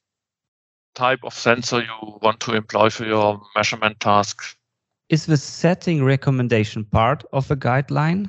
type 0.94 1.20
of 1.24 1.34
sensor 1.34 1.80
you 1.80 2.18
want 2.22 2.40
to 2.40 2.54
employ 2.54 2.90
for 2.90 3.04
your 3.04 3.40
measurement 3.54 4.00
task. 4.00 4.56
Is 5.08 5.26
the 5.26 5.36
setting 5.36 6.02
recommendation 6.02 6.84
part 6.84 7.24
of 7.32 7.50
a 7.50 7.56
guideline? 7.56 8.28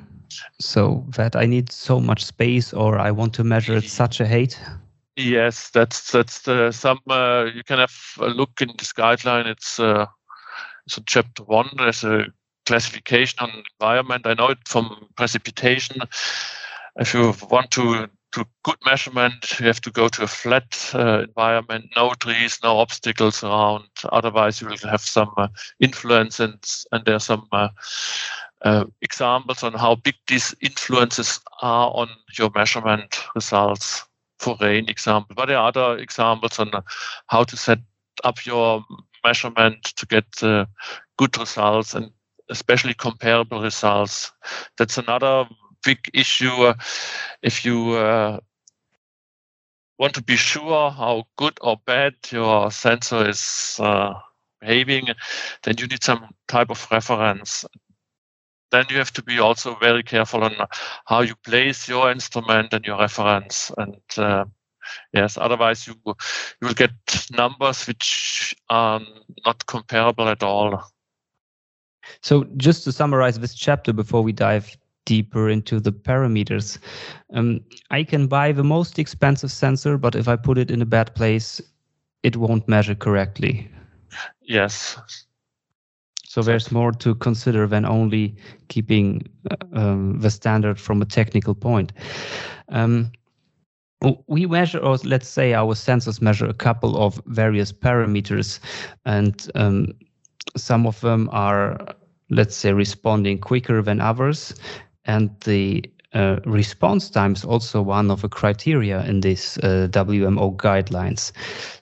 So 0.60 1.04
that 1.16 1.34
I 1.34 1.46
need 1.46 1.72
so 1.72 1.98
much 1.98 2.24
space 2.24 2.72
or 2.72 2.98
I 2.98 3.10
want 3.10 3.32
to 3.34 3.44
measure 3.44 3.76
at 3.76 3.84
such 3.84 4.20
a 4.20 4.28
height? 4.28 4.60
Yes, 5.18 5.70
that's 5.70 6.12
that's 6.12 6.42
the, 6.42 6.70
some. 6.72 7.00
Uh, 7.10 7.46
you 7.54 7.64
can 7.64 7.80
have 7.80 7.94
a 8.20 8.28
look 8.28 8.62
in 8.62 8.72
this 8.78 8.92
guideline. 8.92 9.46
It's 9.46 9.80
uh, 9.80 10.06
so 10.88 11.02
chapter 11.06 11.42
one. 11.44 11.70
There's 11.76 12.04
a 12.04 12.26
classification 12.66 13.40
on 13.40 13.64
environment. 13.80 14.26
I 14.28 14.34
know 14.34 14.48
it 14.50 14.58
from 14.68 15.08
precipitation. 15.16 16.02
If 16.96 17.14
you 17.14 17.34
want 17.50 17.72
to 17.72 18.08
to 18.32 18.46
good 18.62 18.76
measurement, 18.86 19.58
you 19.60 19.66
have 19.66 19.80
to 19.82 19.90
go 19.90 20.08
to 20.08 20.22
a 20.24 20.28
flat 20.28 20.90
uh, 20.94 21.22
environment, 21.28 21.86
no 21.96 22.12
trees, 22.20 22.60
no 22.62 22.78
obstacles 22.78 23.42
around. 23.42 23.88
Otherwise, 24.12 24.60
you 24.60 24.68
will 24.68 24.90
have 24.90 25.00
some 25.02 25.32
uh, 25.36 25.48
influence, 25.80 26.40
and 26.40 26.58
and 26.92 27.04
there 27.04 27.16
are 27.16 27.20
some 27.20 27.48
uh, 27.52 27.70
uh, 28.62 28.84
examples 29.02 29.64
on 29.64 29.74
how 29.74 29.96
big 29.96 30.16
these 30.28 30.54
influences 30.62 31.40
are 31.62 31.90
on 31.94 32.08
your 32.38 32.50
measurement 32.54 33.24
results. 33.34 34.07
For 34.38 34.56
rain 34.60 34.88
example, 34.88 35.34
but 35.34 35.46
there 35.46 35.58
are 35.58 35.68
other 35.68 35.98
examples 35.98 36.58
on 36.58 36.70
how 37.26 37.44
to 37.44 37.56
set 37.56 37.80
up 38.24 38.46
your 38.46 38.84
measurement 39.24 39.82
to 39.82 40.06
get 40.06 40.26
uh, 40.42 40.66
good 41.16 41.36
results 41.38 41.94
and 41.94 42.10
especially 42.50 42.94
comparable 42.94 43.60
results. 43.60 44.32
That's 44.76 44.98
another 44.98 45.48
big 45.84 45.98
issue. 46.14 46.52
Uh, 46.52 46.74
if 47.42 47.64
you 47.64 47.92
uh, 47.92 48.40
want 49.98 50.14
to 50.14 50.22
be 50.22 50.36
sure 50.36 50.90
how 50.90 51.24
good 51.36 51.58
or 51.60 51.76
bad 51.86 52.14
your 52.30 52.70
sensor 52.70 53.28
is 53.28 53.76
uh, 53.80 54.14
behaving, 54.60 55.08
then 55.62 55.74
you 55.78 55.86
need 55.86 56.02
some 56.02 56.28
type 56.46 56.70
of 56.70 56.86
reference. 56.90 57.64
Then 58.70 58.84
you 58.90 58.98
have 58.98 59.12
to 59.14 59.22
be 59.22 59.38
also 59.38 59.76
very 59.76 60.02
careful 60.02 60.44
on 60.44 60.54
how 61.06 61.22
you 61.22 61.34
place 61.36 61.88
your 61.88 62.10
instrument 62.10 62.72
and 62.72 62.84
your 62.84 62.98
reference. 62.98 63.72
And 63.78 63.96
uh, 64.16 64.44
yes, 65.12 65.38
otherwise 65.38 65.86
you 65.86 65.94
you 66.04 66.66
will 66.66 66.74
get 66.74 66.90
numbers 67.30 67.86
which 67.86 68.54
are 68.68 69.00
not 69.46 69.66
comparable 69.66 70.28
at 70.28 70.42
all. 70.42 70.82
So 72.22 72.44
just 72.56 72.84
to 72.84 72.92
summarize 72.92 73.38
this 73.38 73.54
chapter 73.54 73.92
before 73.92 74.22
we 74.22 74.32
dive 74.32 74.76
deeper 75.08 75.48
into 75.48 75.80
the 75.80 75.90
parameters. 75.90 76.78
Um, 77.32 77.60
I 77.90 78.04
can 78.04 78.26
buy 78.26 78.52
the 78.52 78.62
most 78.62 78.98
expensive 78.98 79.50
sensor, 79.50 79.96
but 79.96 80.14
if 80.14 80.28
I 80.28 80.36
put 80.36 80.58
it 80.58 80.70
in 80.70 80.82
a 80.82 80.86
bad 80.86 81.14
place, 81.14 81.62
it 82.22 82.36
won't 82.36 82.68
measure 82.68 82.94
correctly. 82.94 83.70
Yes. 84.42 84.98
So 86.28 86.42
there's 86.42 86.70
more 86.70 86.92
to 86.92 87.14
consider 87.14 87.66
than 87.66 87.86
only 87.86 88.36
keeping 88.68 89.26
uh, 89.50 89.56
um, 89.72 90.20
the 90.20 90.30
standard 90.30 90.78
from 90.78 91.00
a 91.00 91.06
technical 91.06 91.54
point. 91.54 91.92
Um, 92.68 93.10
we 94.28 94.46
measure, 94.46 94.78
or 94.78 94.96
let's 95.04 95.26
say 95.26 95.54
our 95.54 95.74
sensors 95.74 96.20
measure 96.20 96.46
a 96.46 96.54
couple 96.54 96.96
of 96.98 97.20
various 97.26 97.72
parameters, 97.72 98.60
and 99.06 99.50
um, 99.54 99.92
some 100.56 100.86
of 100.86 101.00
them 101.00 101.28
are 101.32 101.78
let's 102.30 102.56
say, 102.56 102.72
responding 102.72 103.38
quicker 103.38 103.82
than 103.82 104.00
others, 104.00 104.54
and 105.04 105.30
the 105.44 105.82
uh, 106.18 106.40
response 106.44 107.08
time 107.08 107.32
is 107.32 107.44
also 107.44 107.80
one 107.80 108.10
of 108.10 108.22
the 108.22 108.28
criteria 108.28 109.04
in 109.04 109.20
these 109.20 109.56
uh, 109.58 109.86
WMO 109.90 110.56
guidelines. 110.56 111.30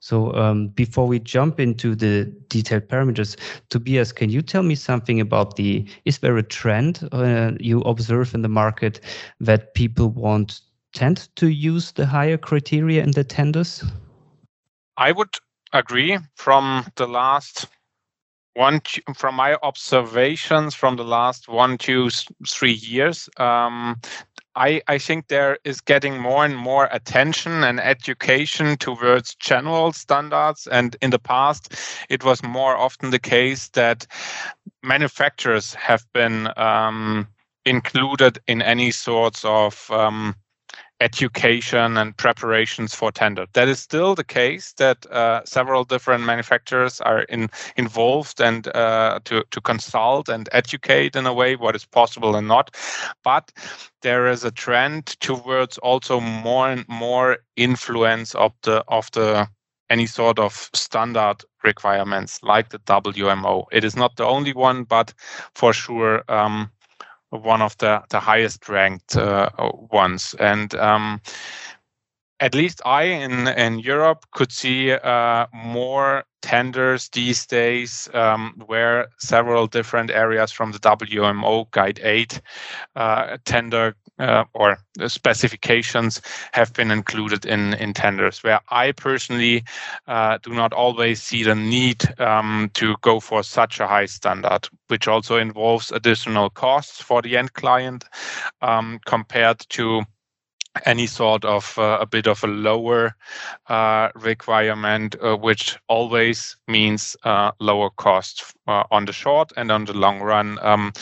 So 0.00 0.32
um, 0.34 0.68
before 0.68 1.06
we 1.06 1.18
jump 1.20 1.58
into 1.58 1.94
the 1.94 2.26
detailed 2.48 2.88
parameters, 2.88 3.36
Tobias, 3.70 4.12
can 4.12 4.28
you 4.28 4.42
tell 4.42 4.62
me 4.62 4.74
something 4.74 5.20
about 5.20 5.56
the, 5.56 5.86
is 6.04 6.18
there 6.18 6.36
a 6.36 6.42
trend 6.42 7.08
uh, 7.12 7.52
you 7.58 7.80
observe 7.80 8.34
in 8.34 8.42
the 8.42 8.48
market 8.48 9.00
that 9.40 9.72
people 9.72 10.10
want, 10.10 10.60
tend 10.92 11.28
to 11.36 11.48
use 11.48 11.92
the 11.92 12.04
higher 12.04 12.36
criteria 12.36 13.02
in 13.02 13.12
the 13.12 13.24
tenders? 13.24 13.82
I 14.98 15.12
would 15.12 15.34
agree 15.72 16.18
from 16.34 16.86
the 16.96 17.08
last 17.08 17.68
one 18.56 18.80
from 19.14 19.34
my 19.34 19.54
observations 19.62 20.74
from 20.74 20.96
the 20.96 21.04
last 21.04 21.48
one 21.48 21.78
two 21.78 22.08
three 22.46 22.72
years 22.72 23.28
um, 23.38 23.96
I, 24.56 24.80
I 24.88 24.96
think 24.96 25.28
there 25.28 25.58
is 25.64 25.82
getting 25.82 26.18
more 26.18 26.42
and 26.44 26.56
more 26.56 26.88
attention 26.90 27.62
and 27.62 27.78
education 27.78 28.78
towards 28.78 29.34
general 29.34 29.92
standards. 29.92 30.66
And 30.66 30.96
in 31.02 31.10
the 31.10 31.18
past, 31.18 31.74
it 32.08 32.24
was 32.24 32.42
more 32.42 32.74
often 32.74 33.10
the 33.10 33.18
case 33.18 33.68
that 33.70 34.06
manufacturers 34.82 35.74
have 35.74 36.06
been 36.14 36.48
um, 36.56 37.28
included 37.66 38.38
in 38.46 38.62
any 38.62 38.90
sorts 38.92 39.44
of 39.44 39.90
um, 39.90 40.34
education 41.00 41.96
and 41.96 42.16
preparations 42.16 42.94
for 42.94 43.12
tender. 43.12 43.46
That 43.52 43.68
is 43.68 43.78
still 43.78 44.14
the 44.14 44.24
case 44.24 44.72
that 44.74 45.04
uh, 45.06 45.42
several 45.44 45.84
different 45.84 46.24
manufacturers 46.24 47.00
are 47.00 47.22
in, 47.22 47.50
involved 47.76 48.40
and 48.40 48.66
uh, 48.68 49.20
to, 49.24 49.44
to 49.50 49.60
consult 49.60 50.28
and 50.28 50.48
educate 50.52 51.14
in 51.16 51.26
a 51.26 51.34
way 51.34 51.56
what 51.56 51.76
is 51.76 51.84
possible 51.84 52.36
and 52.36 52.48
not. 52.48 52.74
But 53.22 53.52
there 54.02 54.26
is 54.28 54.44
a 54.44 54.50
trend 54.50 55.06
towards 55.20 55.78
also 55.78 56.20
more 56.20 56.70
and 56.70 56.86
more 56.88 57.38
influence 57.56 58.34
of 58.34 58.52
the 58.62 58.84
of 58.88 59.10
the 59.12 59.48
any 59.88 60.06
sort 60.06 60.38
of 60.38 60.68
standard 60.74 61.44
requirements 61.62 62.42
like 62.42 62.70
the 62.70 62.78
WMO. 62.80 63.66
It 63.70 63.84
is 63.84 63.96
not 63.96 64.16
the 64.16 64.24
only 64.24 64.52
one, 64.52 64.84
but 64.84 65.12
for 65.54 65.72
sure 65.72 66.24
um, 66.28 66.70
one 67.30 67.62
of 67.62 67.76
the, 67.78 68.02
the 68.10 68.20
highest 68.20 68.68
ranked 68.68 69.16
uh, 69.16 69.50
ones. 69.90 70.34
And 70.38 70.74
um, 70.74 71.20
at 72.40 72.54
least 72.54 72.82
I 72.84 73.04
in, 73.04 73.48
in 73.48 73.78
Europe 73.78 74.26
could 74.32 74.52
see 74.52 74.92
uh, 74.92 75.46
more 75.52 76.24
tenders 76.42 77.08
these 77.08 77.46
days 77.46 78.08
um, 78.14 78.54
where 78.66 79.08
several 79.18 79.66
different 79.66 80.10
areas 80.10 80.52
from 80.52 80.72
the 80.72 80.78
WMO 80.78 81.70
Guide 81.70 82.00
8 82.02 82.40
uh, 82.94 83.38
tender 83.44 83.96
uh, 84.18 84.44
or 84.54 84.78
specifications 85.06 86.20
have 86.52 86.72
been 86.72 86.90
included 86.90 87.44
in, 87.44 87.74
in 87.74 87.92
tenders, 87.92 88.42
where 88.42 88.60
I 88.70 88.92
personally 88.92 89.64
uh, 90.06 90.38
do 90.42 90.54
not 90.54 90.72
always 90.72 91.22
see 91.22 91.42
the 91.42 91.54
need 91.54 92.18
um, 92.20 92.70
to 92.74 92.96
go 93.02 93.20
for 93.20 93.42
such 93.42 93.80
a 93.80 93.86
high 93.86 94.06
standard, 94.06 94.68
which 94.88 95.08
also 95.08 95.36
involves 95.36 95.92
additional 95.92 96.50
costs 96.50 97.00
for 97.00 97.22
the 97.22 97.36
end 97.36 97.52
client 97.52 98.04
um, 98.62 99.00
compared 99.04 99.60
to 99.70 100.02
any 100.84 101.06
sort 101.06 101.44
of 101.44 101.78
uh, 101.78 101.98
a 102.00 102.06
bit 102.06 102.26
of 102.26 102.42
a 102.44 102.46
lower 102.46 103.14
uh, 103.68 104.08
requirement, 104.14 105.16
uh, 105.22 105.36
which 105.36 105.78
always 105.88 106.56
means 106.68 107.16
uh, 107.24 107.52
lower 107.60 107.90
cost 107.90 108.54
uh, 108.66 108.84
on 108.90 109.04
the 109.04 109.12
short 109.12 109.52
and 109.56 109.70
on 109.70 109.84
the 109.84 109.92
long 109.92 110.20
run, 110.20 110.58
um, 110.62 110.92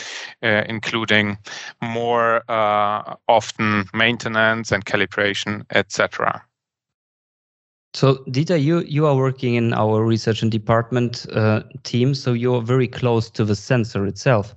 uh, 0.43 0.63
including 0.67 1.37
more 1.81 2.43
often 2.49 3.85
maintenance 3.93 4.71
and 4.71 4.85
calibration, 4.85 5.65
etc. 5.71 6.43
So, 7.93 8.15
Dieter, 8.27 8.61
you, 8.61 8.79
you 8.81 9.05
are 9.05 9.15
working 9.15 9.55
in 9.55 9.73
our 9.73 10.03
research 10.03 10.41
and 10.41 10.51
department 10.51 11.25
team, 11.83 12.13
so 12.13 12.33
you're 12.33 12.61
very 12.61 12.87
close 12.87 13.29
to 13.31 13.45
the 13.45 13.55
sensor 13.55 14.05
itself. 14.05 14.53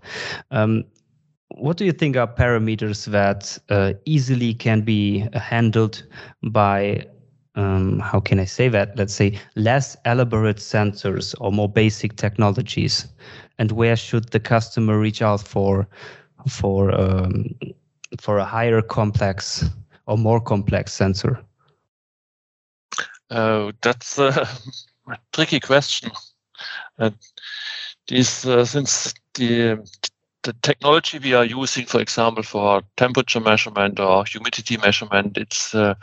Um, 0.50 0.84
what 1.50 1.76
do 1.76 1.85
you 1.85 1.93
think 1.93 2.17
are 2.17 2.26
parameters 2.26 3.07
that 3.07 3.59
uh, 3.71 3.93
easily 4.05 4.55
can 4.55 4.83
be 4.83 5.26
handled 5.35 6.05
by 6.43 7.07
um, 7.55 7.99
how 7.99 8.21
can 8.21 8.39
I 8.39 8.45
say 8.45 8.69
that? 8.69 8.97
Let's 8.97 9.15
say 9.15 9.39
less 9.56 9.97
elaborate 10.04 10.58
sensors 10.58 11.34
or 11.41 11.50
more 11.50 11.69
basic 11.69 12.17
technologies, 12.17 13.08
and 13.58 13.73
where 13.73 13.97
should 13.97 14.28
the 14.30 14.39
customer 14.39 14.99
reach 14.99 15.23
out 15.23 15.41
for 15.41 15.89
for 16.49 16.95
um, 16.95 17.47
for 18.21 18.39
a 18.39 18.45
higher 18.45 18.80
complex 18.80 19.65
or 20.06 20.17
more 20.17 20.41
complex 20.41 20.93
sensor? 20.93 21.43
Uh, 23.30 23.73
that's 23.82 24.19
a 24.19 24.49
tricky 25.32 25.58
question. 25.58 26.13
Uh, 26.99 27.11
this, 28.06 28.47
uh, 28.47 28.65
since 28.65 29.15
the 29.34 29.78
the 30.42 30.52
technology 30.62 31.18
we 31.18 31.34
are 31.34 31.44
using, 31.44 31.86
for 31.86 32.00
example, 32.00 32.42
for 32.42 32.82
temperature 32.96 33.40
measurement 33.40 33.98
or 34.00 34.24
humidity 34.24 34.76
measurement, 34.76 35.36
it's 35.36 35.74
uh, 35.74 35.94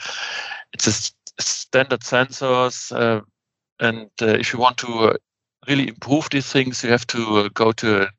it's 0.74 0.88
a 0.88 1.42
standard 1.42 2.02
sensors, 2.02 2.92
uh, 2.96 3.22
and 3.80 4.10
uh, 4.22 4.28
if 4.28 4.54
you 4.54 4.60
want 4.60 4.78
to 4.78 4.88
uh, 4.88 5.14
really 5.68 5.88
improve 5.88 6.30
these 6.32 6.52
things, 6.52 6.84
you 6.84 6.90
have 6.90 7.08
to 7.08 7.38
uh, 7.38 7.50
go 7.54 7.72
to 7.72 8.04
a 8.04 8.10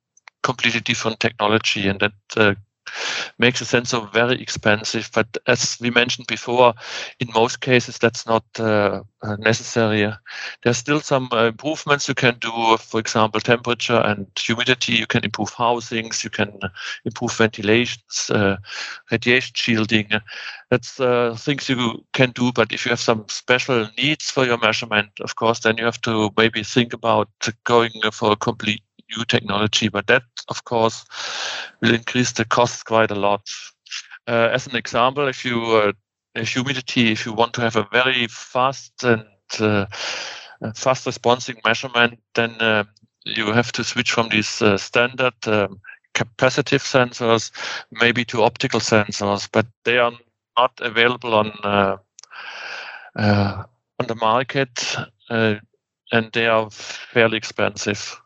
completely 0.42 0.80
different 0.80 1.20
technology, 1.20 1.88
and 1.88 2.00
that 2.00 2.12
uh, 2.36 2.54
makes 3.38 3.60
a 3.60 3.64
sensor 3.64 4.00
very 4.12 4.40
expensive. 4.40 5.10
But 5.14 5.36
as 5.46 5.78
we 5.80 5.90
mentioned 5.90 6.26
before, 6.26 6.74
in 7.20 7.28
most 7.34 7.60
cases 7.60 7.98
that's 7.98 8.26
not 8.26 8.44
uh 8.58 9.02
necessary. 9.38 10.12
There's 10.62 10.78
still 10.78 11.00
some 11.00 11.28
uh, 11.32 11.46
improvements 11.46 12.08
you 12.08 12.14
can 12.14 12.36
do. 12.40 12.76
For 12.78 13.00
example, 13.00 13.40
temperature 13.40 14.00
and 14.00 14.26
humidity. 14.38 14.94
You 14.94 15.06
can 15.06 15.24
improve 15.24 15.50
housings. 15.50 16.22
You 16.22 16.30
can 16.30 16.52
improve 17.04 17.32
ventilations, 17.32 18.30
uh, 18.30 18.56
radiation 19.10 19.52
shielding. 19.54 20.10
That's 20.70 21.00
uh, 21.00 21.34
things 21.38 21.68
you 21.68 22.04
can 22.12 22.30
do. 22.30 22.52
But 22.52 22.72
if 22.72 22.84
you 22.84 22.90
have 22.90 23.00
some 23.00 23.24
special 23.28 23.88
needs 23.98 24.30
for 24.30 24.44
your 24.44 24.58
measurement, 24.58 25.10
of 25.20 25.36
course, 25.36 25.60
then 25.60 25.76
you 25.78 25.84
have 25.84 26.00
to 26.02 26.30
maybe 26.36 26.62
think 26.62 26.92
about 26.92 27.28
going 27.64 27.92
for 28.12 28.32
a 28.32 28.36
complete 28.36 28.82
new 29.14 29.24
technology, 29.24 29.88
but 29.88 30.06
that, 30.06 30.22
of 30.48 30.64
course, 30.64 31.04
will 31.80 31.94
increase 31.94 32.32
the 32.32 32.44
cost 32.44 32.84
quite 32.84 33.10
a 33.10 33.14
lot. 33.14 33.42
Uh, 34.26 34.48
as 34.52 34.66
an 34.66 34.76
example, 34.76 35.28
if 35.28 35.44
you 35.44 35.62
uh, 35.62 35.92
humidity, 36.42 37.12
if 37.12 37.24
you 37.24 37.32
want 37.32 37.52
to 37.54 37.60
have 37.60 37.76
a 37.76 37.88
very 37.92 38.26
fast 38.28 39.04
and 39.04 39.24
uh, 39.60 39.86
fast 40.74 41.06
responding 41.06 41.56
measurement, 41.64 42.18
then 42.34 42.50
uh, 42.60 42.84
you 43.24 43.52
have 43.52 43.72
to 43.72 43.84
switch 43.84 44.10
from 44.10 44.28
these 44.28 44.60
uh, 44.62 44.76
standard 44.76 45.34
um, 45.46 45.80
capacitive 46.14 46.82
sensors 46.82 47.50
maybe 47.90 48.24
to 48.24 48.42
optical 48.42 48.80
sensors, 48.80 49.48
but 49.52 49.66
they 49.84 49.98
are 49.98 50.12
not 50.58 50.72
available 50.80 51.34
on 51.34 51.52
uh, 51.62 51.96
on 53.98 54.06
the 54.08 54.14
market, 54.14 54.96
and 55.30 56.32
they 56.32 56.46
are 56.46 56.70
fairly 56.70 57.36
expensive. 57.36 58.20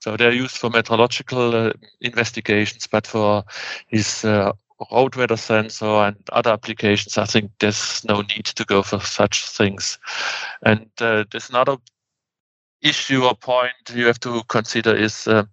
So 0.00 0.16
they're 0.16 0.32
used 0.32 0.56
for 0.56 0.70
meteorological 0.70 1.54
uh, 1.54 1.72
investigations, 2.00 2.86
but 2.86 3.06
for 3.06 3.44
this 3.92 4.24
uh, 4.24 4.52
road 4.90 5.14
weather 5.14 5.36
sensor 5.36 5.84
and 5.84 6.16
other 6.32 6.50
applications, 6.50 7.18
I 7.18 7.26
think 7.26 7.50
there's 7.58 8.02
no 8.04 8.22
need 8.22 8.46
to 8.46 8.64
go 8.64 8.82
for 8.82 8.98
such 9.00 9.48
things. 9.48 9.98
And 10.64 10.90
uh, 11.00 11.24
there's 11.30 11.50
another 11.50 11.76
issue 12.80 13.24
or 13.24 13.34
point 13.34 13.74
you 13.94 14.06
have 14.06 14.20
to 14.20 14.42
consider 14.48 14.94
is 14.94 15.28
uh, 15.28 15.44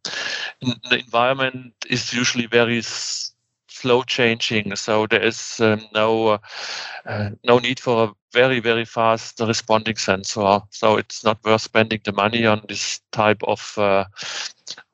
the 0.62 1.00
environment 1.00 1.74
is 1.90 2.14
usually 2.14 2.46
very 2.46 2.82
slow 3.82 4.04
changing, 4.04 4.76
so 4.76 5.08
there 5.08 5.24
is 5.24 5.60
um, 5.62 5.82
no 5.94 6.40
uh, 7.06 7.30
no 7.44 7.60
need 7.60 7.80
for 7.80 8.04
a 8.06 8.14
very 8.34 8.60
very 8.60 8.86
fast 8.86 9.40
responding 9.40 9.96
sensor. 9.98 10.62
So 10.72 10.98
it's 10.98 11.24
not 11.24 11.44
worth 11.44 11.62
spending 11.62 12.02
the 12.06 12.14
money 12.14 12.46
on 12.46 12.62
this 12.68 13.02
type 13.12 13.44
of 13.44 13.74
uh, 13.78 14.06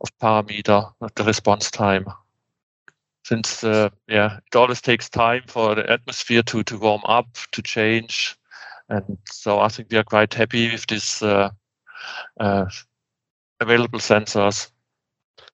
of 0.02 0.20
parameter, 0.22 0.92
the 1.16 1.24
response 1.24 1.72
time. 1.72 2.06
Since 3.26 3.64
uh, 3.64 3.90
yeah, 4.08 4.40
it 4.46 4.56
always 4.56 4.82
takes 4.82 5.10
time 5.10 5.44
for 5.48 5.76
the 5.76 5.90
atmosphere 5.90 6.44
to 6.44 6.64
to 6.64 6.78
warm 6.78 7.02
up, 7.06 7.28
to 7.54 7.62
change, 7.62 8.38
and 8.90 9.18
so 9.26 9.60
I 9.60 9.70
think 9.70 9.90
we 9.92 9.98
are 9.98 10.04
quite 10.04 10.34
happy 10.34 10.72
with 10.72 10.86
this 10.88 11.22
uh, 11.24 11.50
uh, 12.40 12.66
available 13.62 14.00
sensors. 14.00 14.73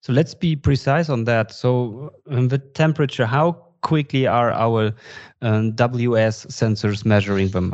So 0.02 0.14
let's 0.14 0.34
be 0.34 0.56
precise 0.56 1.10
on 1.10 1.26
that. 1.26 1.52
So 1.52 2.14
um, 2.30 2.48
the 2.48 2.58
temperature, 2.58 3.26
how 3.26 3.52
quickly 3.82 4.28
are 4.28 4.52
our 4.52 4.94
um, 5.42 5.74
WS 5.74 6.46
sensors 6.48 7.06
measuring 7.06 7.50
them? 7.50 7.74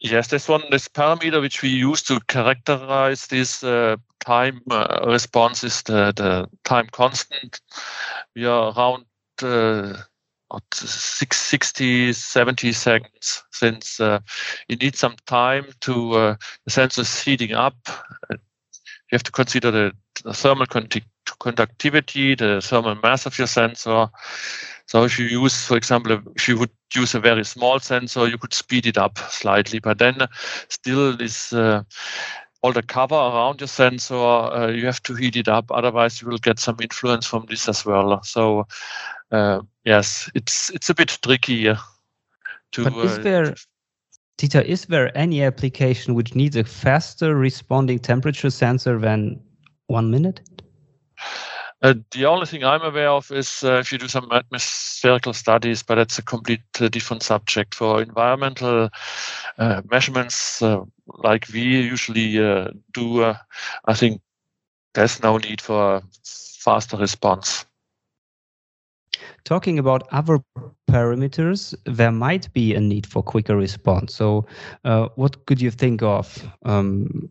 Yes, 0.00 0.28
this 0.28 0.48
one, 0.48 0.62
this 0.70 0.88
parameter 0.88 1.40
which 1.40 1.62
we 1.62 1.70
use 1.70 2.02
to 2.02 2.20
characterize 2.28 3.26
these 3.28 3.64
uh, 3.64 3.96
time 4.20 4.60
uh, 4.70 5.04
response 5.06 5.64
is 5.64 5.82
the, 5.82 6.12
the 6.14 6.48
time 6.64 6.88
constant. 6.92 7.60
We 8.36 8.44
are 8.44 8.72
around 8.76 9.04
uh, 9.42 10.02
60, 10.74 12.12
70 12.12 12.72
seconds 12.72 13.42
since 13.52 14.00
uh, 14.00 14.18
you 14.68 14.76
need 14.76 14.96
some 14.96 15.16
time 15.26 15.66
to 15.80 16.12
uh, 16.12 16.36
the 16.64 16.70
sensor 16.70 17.02
is 17.02 17.22
heating 17.22 17.52
up. 17.52 17.76
You 18.30 18.38
have 19.12 19.22
to 19.22 19.32
consider 19.32 19.70
the, 19.70 19.92
the 20.24 20.32
thermal 20.32 20.66
conductivity, 21.40 22.34
the 22.34 22.60
thermal 22.62 22.96
mass 23.02 23.26
of 23.26 23.38
your 23.38 23.46
sensor. 23.46 24.08
So 24.86 25.04
if 25.04 25.18
you 25.18 25.26
use, 25.26 25.66
for 25.66 25.76
example, 25.76 26.20
if 26.36 26.48
you 26.48 26.58
would 26.58 26.70
use 26.94 27.14
a 27.14 27.20
very 27.20 27.44
small 27.44 27.78
sensor, 27.80 28.28
you 28.28 28.38
could 28.38 28.52
speed 28.52 28.86
it 28.86 28.98
up 28.98 29.18
slightly, 29.30 29.78
but 29.78 29.98
then 29.98 30.26
still 30.68 31.16
this 31.16 31.52
uh, 31.52 31.82
all 32.62 32.72
the 32.72 32.82
cover 32.82 33.16
around 33.16 33.60
your 33.60 33.68
sensor, 33.68 34.14
uh, 34.14 34.68
you 34.68 34.86
have 34.86 35.02
to 35.02 35.14
heat 35.14 35.36
it 35.36 35.48
up. 35.48 35.70
Otherwise, 35.70 36.22
you 36.22 36.28
will 36.28 36.38
get 36.38 36.60
some 36.60 36.76
influence 36.80 37.26
from 37.26 37.46
this 37.48 37.68
as 37.68 37.84
well. 37.84 38.22
So, 38.22 38.66
uh, 39.32 39.60
yes, 39.84 40.30
it's 40.34 40.70
it's 40.70 40.88
a 40.88 40.94
bit 40.94 41.18
tricky 41.22 41.64
to. 41.64 42.84
But 42.84 42.96
is 43.04 43.18
uh, 43.18 43.22
there, 43.22 43.54
Dieter, 44.38 44.64
is 44.64 44.86
there 44.86 45.16
any 45.16 45.42
application 45.42 46.14
which 46.14 46.34
needs 46.34 46.56
a 46.56 46.64
faster 46.64 47.34
responding 47.34 47.98
temperature 47.98 48.50
sensor 48.50 48.98
than 48.98 49.40
one 49.92 50.10
minute? 50.10 50.40
Uh, 51.82 51.94
the 52.12 52.24
only 52.24 52.46
thing 52.46 52.64
I'm 52.64 52.82
aware 52.82 53.10
of 53.10 53.30
is 53.32 53.64
uh, 53.64 53.78
if 53.78 53.90
you 53.90 53.98
do 53.98 54.06
some 54.06 54.30
atmospherical 54.30 55.32
studies, 55.32 55.82
but 55.82 55.96
that's 55.96 56.18
a 56.18 56.22
complete 56.22 56.62
uh, 56.80 56.88
different 56.88 57.24
subject. 57.24 57.74
For 57.74 58.00
environmental 58.00 58.88
uh, 59.58 59.82
measurements, 59.90 60.62
uh, 60.62 60.84
like 61.24 61.46
we 61.52 61.62
usually 61.62 62.38
uh, 62.38 62.68
do, 62.94 63.24
I 63.24 63.94
think 63.94 64.20
there's 64.94 65.22
no 65.22 65.38
need 65.38 65.60
for 65.60 65.96
a 65.96 66.02
faster 66.24 66.96
response. 66.96 67.66
Talking 69.44 69.80
about 69.80 70.06
other 70.12 70.38
parameters, 70.88 71.74
there 71.84 72.12
might 72.12 72.52
be 72.52 72.74
a 72.74 72.80
need 72.80 73.06
for 73.06 73.24
quicker 73.24 73.56
response. 73.56 74.14
So, 74.14 74.46
what 75.16 75.46
could 75.46 75.60
you 75.60 75.72
think 75.72 76.02
of? 76.02 76.48
Um, 76.64 77.28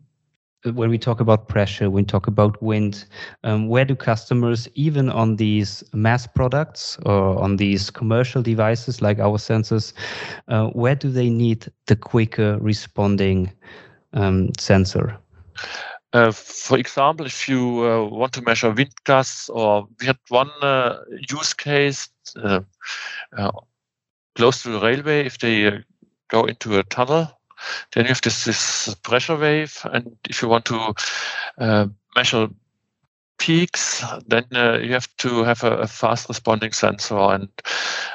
when 0.64 0.90
we 0.90 0.98
talk 0.98 1.20
about 1.20 1.48
pressure, 1.48 1.90
when 1.90 2.04
we 2.04 2.06
talk 2.06 2.26
about 2.26 2.62
wind, 2.62 3.04
um, 3.44 3.68
where 3.68 3.84
do 3.84 3.94
customers, 3.94 4.68
even 4.74 5.10
on 5.10 5.36
these 5.36 5.82
mass 5.92 6.26
products 6.26 6.98
or 7.04 7.40
on 7.42 7.56
these 7.56 7.90
commercial 7.90 8.42
devices 8.42 9.02
like 9.02 9.18
our 9.18 9.38
sensors, 9.38 9.92
uh, 10.48 10.66
where 10.68 10.94
do 10.94 11.10
they 11.10 11.28
need 11.28 11.70
the 11.86 11.96
quicker 11.96 12.58
responding 12.60 13.50
um, 14.12 14.50
sensor? 14.58 15.16
Uh, 16.12 16.30
for 16.30 16.78
example, 16.78 17.26
if 17.26 17.48
you 17.48 17.84
uh, 17.84 18.04
want 18.04 18.32
to 18.34 18.42
measure 18.42 18.70
wind 18.70 18.92
gusts, 19.04 19.48
or 19.48 19.86
we 19.98 20.06
had 20.06 20.18
one 20.28 20.50
uh, 20.60 20.98
use 21.30 21.54
case 21.54 22.08
uh, 22.36 22.60
uh, 23.36 23.50
close 24.36 24.62
to 24.62 24.70
the 24.70 24.80
railway, 24.80 25.24
if 25.24 25.38
they 25.38 25.82
go 26.28 26.44
into 26.44 26.78
a 26.78 26.82
tunnel 26.84 27.28
then 27.92 28.04
you 28.04 28.08
have 28.08 28.22
this, 28.22 28.44
this 28.44 28.94
pressure 29.02 29.36
wave, 29.36 29.78
and 29.92 30.16
if 30.28 30.42
you 30.42 30.48
want 30.48 30.64
to 30.66 30.94
uh, 31.58 31.86
measure 32.16 32.48
peaks, 33.38 34.04
then 34.28 34.44
uh, 34.54 34.78
you 34.78 34.92
have 34.92 35.08
to 35.16 35.42
have 35.42 35.64
a, 35.64 35.78
a, 35.78 35.86
fast 35.86 36.28
responding 36.28 36.72
sensor. 36.72 37.18
And 37.18 37.48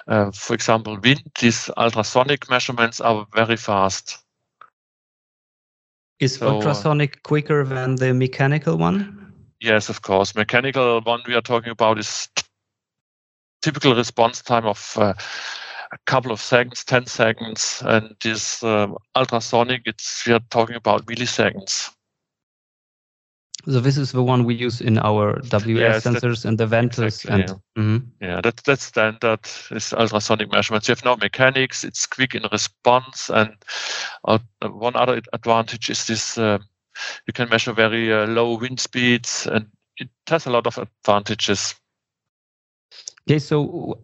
uh, 0.08 0.32
for 0.32 0.54
example, 0.54 0.98
wind, 1.04 1.22
these 1.40 1.70
ultrasonic 1.76 2.50
measurements 2.50 3.02
are 3.02 3.28
very 3.36 3.58
fast. 3.58 4.20
Is 6.20 6.38
so, 6.38 6.48
ultrasonic 6.48 7.24
quicker 7.24 7.66
than 7.66 7.96
the 7.96 8.14
mechanical 8.14 8.78
one? 8.78 9.34
Yes, 9.60 9.90
of 9.90 10.02
course. 10.02 10.34
Mechanical 10.34 11.02
one 11.02 11.22
we 11.28 11.36
are 11.36 11.42
talking 11.42 11.72
about 11.72 12.00
is 12.00 12.30
typical 13.62 13.96
response 13.96 14.42
time 14.42 14.66
of 14.66 14.94
uh, 14.98 15.14
a 15.92 15.98
couple 16.06 16.32
of 16.32 16.42
seconds, 16.42 16.84
10 16.84 17.06
seconds. 17.06 17.82
And 17.86 18.16
this 18.24 18.64
um, 18.64 18.98
ultrasonic, 19.16 19.84
it's 19.86 20.26
we 20.26 20.34
are 20.34 20.42
talking 20.50 20.76
about 20.76 21.06
milliseconds. 21.06 21.92
So 23.66 23.82
this 23.82 23.98
is 23.98 24.14
the 24.14 24.24
one 24.24 24.46
we 24.46 24.56
use 24.56 24.80
in 24.80 24.98
our 24.98 25.42
WS 25.42 25.80
yes, 25.80 26.04
sensors 26.06 26.46
and 26.46 26.58
the 26.58 26.68
Ventus. 26.68 27.26
Exactly, 27.26 27.42
and 27.42 27.50
yeah, 27.50 27.84
mm 27.84 27.86
-hmm. 27.86 28.28
yeah 28.28 28.42
that, 28.42 28.62
that's 28.64 28.86
standard. 28.86 29.40
Is 29.72 29.94
ultrasonic 29.94 30.52
measurements. 30.52 30.88
You 30.88 30.96
have 30.96 31.10
no 31.10 31.18
mechanics. 31.18 31.84
It's 31.84 32.08
quick 32.08 32.34
in 32.34 32.44
response. 32.52 33.34
And 33.34 33.52
uh, 34.24 34.40
one 34.62 34.96
other 34.96 35.22
advantage 35.34 35.92
is 35.92 36.06
this: 36.06 36.38
uh, 36.38 36.60
you 37.26 37.34
can 37.34 37.50
measure 37.50 37.76
very 37.76 38.14
uh, 38.14 38.28
low 38.28 38.58
wind 38.60 38.80
speeds, 38.80 39.48
and 39.48 39.66
it 39.98 40.10
has 40.30 40.48
a 40.48 40.52
lot 40.52 40.68
of 40.68 40.78
advantages. 40.78 41.76
Okay, 43.28 43.40
so 43.40 44.00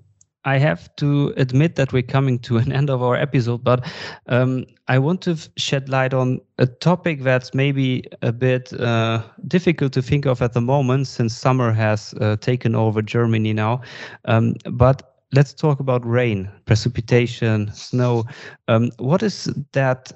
I 0.45 0.57
have 0.57 0.93
to 0.97 1.33
admit 1.37 1.75
that 1.75 1.93
we're 1.93 2.03
coming 2.03 2.39
to 2.39 2.57
an 2.57 2.71
end 2.79 2.89
of 2.89 3.01
our 3.01 3.15
episode, 3.15 3.63
but 3.63 3.85
um, 4.27 4.65
I 4.87 4.99
want 4.99 5.21
to 5.23 5.37
shed 5.57 5.89
light 5.89 6.13
on 6.13 6.41
a 6.57 6.65
topic 6.65 7.21
that's 7.23 7.53
maybe 7.53 8.03
a 8.21 8.31
bit 8.31 8.73
uh, 8.79 9.23
difficult 9.47 9.93
to 9.93 10.01
think 10.01 10.25
of 10.25 10.41
at 10.41 10.53
the 10.53 10.61
moment 10.61 11.07
since 11.07 11.35
summer 11.35 11.71
has 11.71 12.13
uh, 12.19 12.35
taken 12.37 12.75
over 12.75 13.01
Germany 13.01 13.53
now. 13.53 13.81
Um, 14.25 14.55
but 14.71 15.13
let's 15.33 15.53
talk 15.53 15.79
about 15.79 16.05
rain, 16.05 16.49
precipitation, 16.65 17.71
snow. 17.73 18.25
Um, 18.67 18.91
what 18.99 19.23
is 19.23 19.45
that 19.71 20.11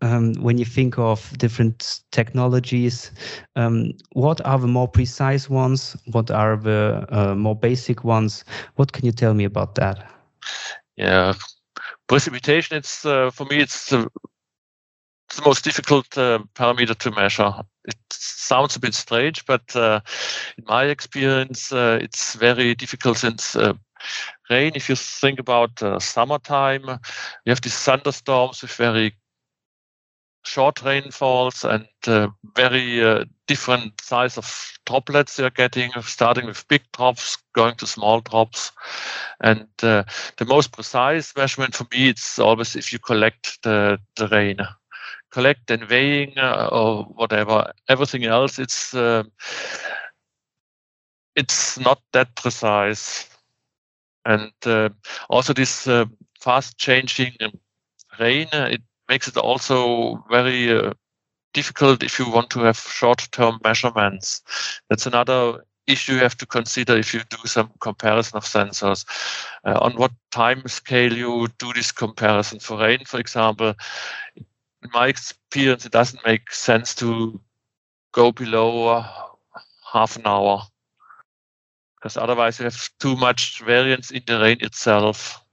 um, 0.00 0.34
when 0.34 0.58
you 0.58 0.64
think 0.64 0.98
of 0.98 1.36
different 1.38 2.00
technologies, 2.12 3.10
um, 3.56 3.92
what 4.12 4.44
are 4.44 4.58
the 4.58 4.66
more 4.66 4.88
precise 4.88 5.50
ones? 5.50 5.96
What 6.12 6.30
are 6.30 6.56
the 6.56 7.06
uh, 7.10 7.34
more 7.34 7.56
basic 7.56 8.04
ones? 8.04 8.44
What 8.76 8.92
can 8.92 9.04
you 9.04 9.12
tell 9.12 9.34
me 9.34 9.44
about 9.44 9.74
that? 9.76 10.08
Yeah, 10.96 11.34
precipitation. 12.06 12.76
It's 12.76 13.04
uh, 13.04 13.30
for 13.30 13.44
me. 13.46 13.58
It's, 13.58 13.92
uh, 13.92 14.06
it's 15.28 15.36
the 15.36 15.44
most 15.44 15.64
difficult 15.64 16.16
uh, 16.16 16.38
parameter 16.54 16.96
to 16.98 17.10
measure. 17.10 17.52
It 17.84 17.96
sounds 18.10 18.76
a 18.76 18.80
bit 18.80 18.94
strange, 18.94 19.44
but 19.46 19.76
uh, 19.76 20.00
in 20.56 20.64
my 20.66 20.84
experience, 20.84 21.72
uh, 21.72 21.98
it's 22.00 22.34
very 22.34 22.74
difficult 22.74 23.18
since 23.18 23.56
rain. 24.48 24.72
If 24.74 24.88
you 24.88 24.96
think 24.96 25.38
about 25.38 25.82
summertime, 26.02 26.88
you 27.44 27.50
have 27.50 27.60
these 27.60 27.76
thunderstorms 27.76 28.62
with 28.62 28.72
very 28.72 29.14
short 30.48 30.82
rainfalls 30.82 31.62
and 31.64 31.86
uh, 32.06 32.28
very 32.56 33.04
uh, 33.04 33.24
different 33.46 34.00
size 34.00 34.38
of 34.38 34.78
droplets 34.86 35.38
you're 35.38 35.50
getting, 35.50 35.90
starting 36.00 36.46
with 36.46 36.66
big 36.68 36.82
drops, 36.96 37.36
going 37.54 37.74
to 37.76 37.86
small 37.86 38.20
drops. 38.20 38.72
And 39.40 39.68
uh, 39.82 40.04
the 40.38 40.46
most 40.46 40.72
precise 40.72 41.36
measurement 41.36 41.74
for 41.74 41.84
me, 41.92 42.08
it's 42.08 42.38
always 42.38 42.74
if 42.76 42.92
you 42.92 42.98
collect 42.98 43.62
the, 43.62 43.98
the 44.16 44.28
rain. 44.28 44.56
Collect 45.30 45.70
and 45.70 45.84
weighing 45.90 46.32
uh, 46.38 46.70
or 46.72 47.04
whatever. 47.04 47.70
Everything 47.90 48.24
else, 48.24 48.58
it's 48.58 48.94
uh, 48.94 49.24
it's 51.36 51.78
not 51.78 52.00
that 52.12 52.34
precise. 52.36 53.28
And 54.24 54.52
uh, 54.64 54.88
also 55.28 55.52
this 55.52 55.86
fast 56.40 56.78
changing 56.78 57.34
rain, 58.18 58.48
it 58.52 58.82
makes 59.08 59.28
it 59.28 59.36
also 59.36 60.24
very 60.30 60.72
uh, 60.72 60.92
difficult 61.54 62.02
if 62.02 62.18
you 62.18 62.30
want 62.30 62.50
to 62.50 62.60
have 62.60 62.78
short-term 62.78 63.58
measurements. 63.64 64.42
That's 64.88 65.06
another 65.06 65.64
issue 65.86 66.14
you 66.14 66.18
have 66.18 66.36
to 66.36 66.46
consider 66.46 66.96
if 66.96 67.14
you 67.14 67.20
do 67.30 67.38
some 67.46 67.70
comparison 67.80 68.36
of 68.36 68.44
sensors. 68.44 69.04
Uh, 69.64 69.78
on 69.80 69.92
what 69.96 70.12
time 70.30 70.66
scale 70.68 71.12
you 71.12 71.48
do 71.58 71.72
this 71.72 71.92
comparison. 71.92 72.60
For 72.60 72.78
rain, 72.78 73.04
for 73.04 73.18
example, 73.18 73.74
in 74.36 74.90
my 74.92 75.08
experience, 75.08 75.86
it 75.86 75.92
doesn't 75.92 76.24
make 76.26 76.52
sense 76.52 76.94
to 76.96 77.40
go 78.12 78.32
below 78.32 78.88
uh, 78.88 79.06
half 79.92 80.16
an 80.16 80.22
hour 80.26 80.62
because 81.96 82.16
otherwise 82.16 82.58
you 82.58 82.64
have 82.64 82.90
too 83.00 83.16
much 83.16 83.60
variance 83.60 84.10
in 84.10 84.22
the 84.26 84.38
rain 84.38 84.58
itself. 84.60 85.44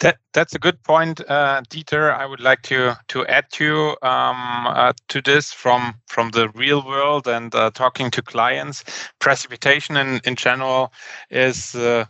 That 0.00 0.18
that's 0.34 0.54
a 0.54 0.58
good 0.58 0.82
point, 0.82 1.20
uh, 1.28 1.62
Dieter. 1.70 2.12
I 2.14 2.26
would 2.26 2.40
like 2.40 2.62
to 2.62 2.96
to 3.08 3.26
add 3.26 3.46
to 3.52 3.96
um, 4.02 4.66
uh, 4.66 4.92
to 5.08 5.22
this 5.22 5.52
from 5.52 5.94
from 6.08 6.30
the 6.30 6.48
real 6.50 6.84
world 6.84 7.26
and 7.26 7.54
uh, 7.54 7.70
talking 7.72 8.10
to 8.12 8.22
clients. 8.22 8.84
Precipitation 9.20 9.96
in 9.96 10.20
in 10.24 10.36
general 10.36 10.92
is 11.30 11.74
uh, 11.74 12.04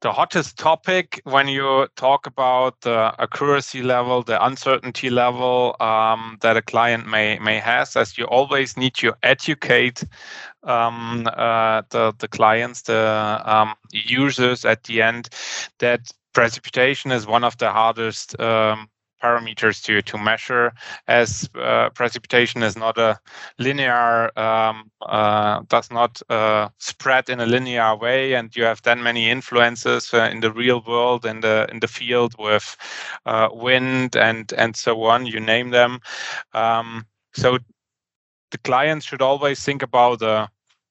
the 0.00 0.12
hottest 0.12 0.58
topic 0.58 1.20
when 1.24 1.48
you 1.48 1.88
talk 1.96 2.26
about 2.26 2.80
the 2.82 3.12
accuracy 3.18 3.82
level, 3.82 4.22
the 4.22 4.44
uncertainty 4.44 5.10
level 5.10 5.76
um, 5.80 6.38
that 6.42 6.56
a 6.56 6.62
client 6.62 7.06
may 7.08 7.38
may 7.40 7.58
has, 7.58 7.96
as 7.96 8.16
you 8.18 8.24
always 8.26 8.76
need 8.76 8.94
to 8.94 9.12
educate 9.24 10.04
um, 10.64 11.26
uh, 11.36 11.82
the 11.90 12.14
the 12.18 12.28
clients, 12.28 12.82
the 12.82 13.42
um, 13.44 13.74
users 13.92 14.64
at 14.64 14.84
the 14.84 15.02
end, 15.02 15.28
that 15.80 16.10
precipitation 16.32 17.12
is 17.12 17.26
one 17.26 17.44
of 17.44 17.56
the 17.58 17.70
hardest 17.70 18.38
um, 18.40 18.88
parameters 19.22 19.82
to 19.82 20.00
to 20.02 20.18
measure, 20.18 20.72
as 21.08 21.48
uh, 21.54 21.90
precipitation 21.90 22.62
is 22.62 22.76
not 22.76 22.98
a 22.98 23.18
linear, 23.58 24.30
um, 24.38 24.90
uh, 25.02 25.60
does 25.68 25.90
not 25.90 26.20
uh, 26.30 26.68
spread 26.78 27.28
in 27.28 27.40
a 27.40 27.46
linear 27.46 27.96
way, 27.96 28.34
and 28.34 28.54
you 28.54 28.64
have 28.64 28.82
then 28.82 29.02
many 29.02 29.28
influences 29.28 30.12
uh, 30.14 30.28
in 30.30 30.40
the 30.40 30.52
real 30.52 30.82
world, 30.86 31.26
in 31.26 31.40
the 31.40 31.66
in 31.72 31.80
the 31.80 31.88
field 31.88 32.34
with 32.38 32.76
uh, 33.26 33.48
wind 33.52 34.16
and 34.16 34.52
and 34.52 34.76
so 34.76 35.02
on. 35.04 35.26
You 35.26 35.40
name 35.40 35.70
them. 35.70 36.00
Um, 36.54 37.06
so 37.34 37.58
the 38.50 38.58
client 38.58 39.02
should 39.02 39.22
always 39.22 39.62
think 39.62 39.82
about 39.82 40.20
the 40.20 40.48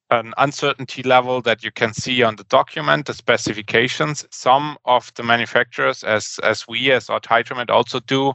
an 0.10 0.34
uncertainty 0.38 1.04
level 1.04 1.41
that 1.41 1.63
you 1.63 1.72
can 1.72 1.93
see 1.93 2.24
on 2.24 2.36
the 2.36 2.43
document, 2.46 3.06
the 3.06 3.13
specifications. 3.13 4.26
Some 4.32 4.78
of 4.86 5.13
the 5.15 5.24
manufacturers, 5.24 6.04
as 6.04 6.39
as 6.43 6.67
we 6.67 6.91
as 6.91 7.10
Ott 7.10 7.24
Hydromet 7.24 7.70
also 7.70 8.00
do, 8.00 8.34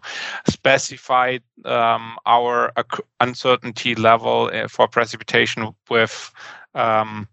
specify 0.49 1.39
um, 1.65 2.17
our 2.27 2.73
uncertainty 3.21 3.95
level 3.95 4.51
uh, 4.53 4.69
for 4.69 4.89
precipitation 4.89 5.75
with 5.89 6.33
um, 6.75 7.29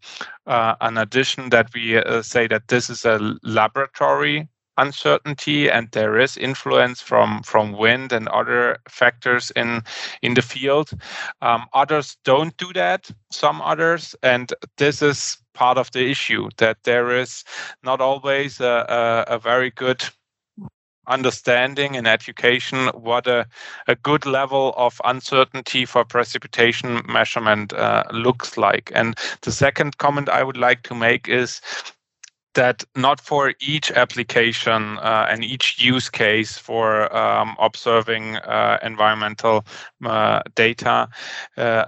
uh, 0.48 0.76
an 0.82 0.98
addition 0.98 1.50
that 1.50 1.74
we 1.74 1.98
uh, 1.98 2.22
say 2.22 2.48
that 2.48 2.68
this 2.68 2.90
is 2.90 3.06
a 3.06 3.36
laboratory 3.44 4.48
uncertainty 4.80 5.70
and 5.70 5.90
there 5.92 6.18
is 6.18 6.38
influence 6.38 7.02
from 7.02 7.44
from 7.44 7.74
wind 7.74 8.12
and 8.12 8.28
other 8.30 8.78
factors 8.90 9.52
in 9.56 9.82
in 10.22 10.34
the 10.34 10.42
field 10.42 10.92
um, 11.42 11.66
others 11.74 12.18
don't 12.24 12.56
do 12.58 12.72
that 12.74 13.12
some 13.32 13.62
others 13.62 14.16
and 14.24 14.54
this 14.78 15.02
is 15.02 15.38
part 15.54 15.78
of 15.78 15.92
the 15.92 16.10
issue 16.10 16.50
that 16.58 16.78
there 16.84 17.12
is 17.12 17.44
not 17.84 18.02
always 18.02 18.60
a, 18.62 18.86
a, 19.28 19.36
a 19.36 19.40
very 19.40 19.72
good 19.72 20.04
understanding 21.10 21.98
and 21.98 22.08
education 22.08 22.88
what 22.94 23.28
a, 23.28 23.46
a 23.88 23.96
good 23.96 24.26
level 24.26 24.74
of 24.78 25.02
uncertainty 25.04 25.86
for 25.86 26.06
precipitation 26.06 27.02
measurement 27.08 27.74
uh, 27.74 28.04
looks 28.12 28.58
like. 28.58 28.92
And 28.96 29.18
the 29.42 29.52
second 29.52 29.98
comment 29.98 30.30
I 30.30 30.44
would 30.44 30.58
like 30.58 30.84
to 30.84 30.96
make 30.96 31.28
is 31.28 31.62
that 32.56 32.84
not 32.96 33.22
for 33.22 33.54
each 33.62 33.92
application 33.92 34.98
uh, 35.00 35.28
and 35.30 35.44
each 35.44 35.82
use 35.82 36.10
case 36.10 36.58
for 36.58 37.16
um, 37.16 37.56
observing 37.60 38.38
uh, 38.38 38.80
environmental 38.82 39.66
uh, 40.04 40.42
data, 40.56 41.08
uh, 41.58 41.86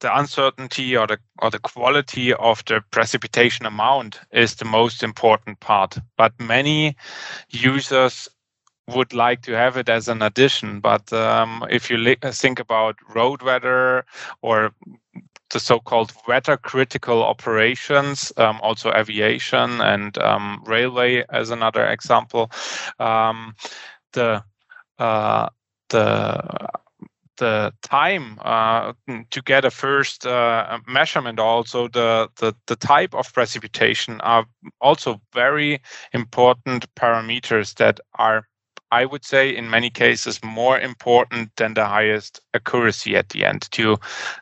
the 0.00 0.18
uncertainty 0.18 0.96
or 0.96 1.06
the 1.06 1.18
or 1.40 1.50
the 1.50 1.60
quality 1.60 2.32
of 2.34 2.64
the 2.66 2.82
precipitation 2.90 3.66
amount 3.66 4.20
is 4.32 4.56
the 4.56 4.64
most 4.64 5.02
important 5.02 5.60
part. 5.60 5.98
But 6.16 6.32
many 6.40 6.96
users 7.50 8.28
would 8.88 9.12
like 9.12 9.42
to 9.42 9.52
have 9.52 9.76
it 9.76 9.88
as 9.88 10.08
an 10.08 10.22
addition. 10.22 10.80
But 10.80 11.12
um, 11.12 11.64
if 11.70 11.90
you 11.90 12.16
think 12.32 12.58
about 12.58 12.96
road 13.14 13.42
weather 13.42 14.04
or 14.42 14.74
the 15.52 15.60
so-called 15.60 16.12
weather 16.26 16.56
critical 16.56 17.22
operations, 17.22 18.32
um, 18.36 18.58
also 18.62 18.92
aviation 18.92 19.80
and 19.80 20.18
um, 20.18 20.62
railway 20.66 21.24
as 21.30 21.50
another 21.50 21.86
example. 21.86 22.50
Um, 22.98 23.54
the 24.12 24.42
uh, 24.98 25.48
the 25.90 26.68
the 27.38 27.72
time 27.82 28.38
uh, 28.42 28.92
to 29.30 29.42
get 29.42 29.64
a 29.64 29.70
first 29.70 30.26
uh, 30.26 30.78
measurement 30.86 31.38
also 31.40 31.88
the, 31.88 32.28
the 32.36 32.54
the 32.66 32.76
type 32.76 33.14
of 33.14 33.32
precipitation 33.32 34.20
are 34.20 34.46
also 34.80 35.20
very 35.32 35.80
important 36.12 36.86
parameters 36.94 37.74
that 37.76 38.00
are 38.14 38.46
I 38.92 39.06
would 39.06 39.24
say 39.24 39.48
in 39.48 39.70
many 39.70 39.88
cases 39.88 40.44
more 40.44 40.78
important 40.78 41.56
than 41.56 41.72
the 41.72 41.86
highest 41.86 42.40
accuracy 42.52 43.16
at 43.16 43.30
the 43.30 43.46
end 43.46 43.62
to 43.72 43.96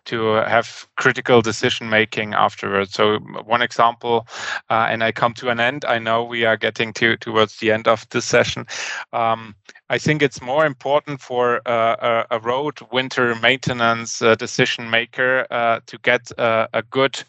to 0.06 0.32
have 0.44 0.88
critical 0.96 1.40
decision 1.40 1.88
making 1.88 2.34
afterwards. 2.34 2.92
So 2.92 3.18
one 3.44 3.62
example, 3.62 4.26
uh, 4.68 4.88
and 4.90 5.04
I 5.04 5.12
come 5.12 5.34
to 5.34 5.50
an 5.50 5.60
end. 5.60 5.84
I 5.84 6.00
know 6.00 6.24
we 6.24 6.44
are 6.44 6.56
getting 6.56 6.92
to 6.94 7.16
towards 7.16 7.58
the 7.58 7.70
end 7.70 7.86
of 7.86 8.08
this 8.10 8.24
session. 8.24 8.66
Um, 9.12 9.54
I 9.88 9.98
think 9.98 10.20
it's 10.20 10.42
more 10.42 10.66
important 10.66 11.20
for 11.20 11.60
uh, 11.66 12.24
a, 12.30 12.36
a, 12.36 12.40
road 12.40 12.78
winter 12.90 13.34
maintenance 13.36 14.20
uh, 14.20 14.34
decision 14.34 14.90
maker 14.90 15.46
uh, 15.50 15.80
to 15.86 15.98
get 15.98 16.30
a 16.38 16.82
good 16.90 17.22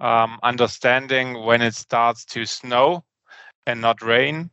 um, 0.00 0.38
understanding 0.42 1.44
when 1.44 1.60
it 1.60 1.74
starts 1.74 2.24
to 2.26 2.46
snow 2.46 3.04
and 3.66 3.80
not 3.80 4.02
rain 4.02 4.50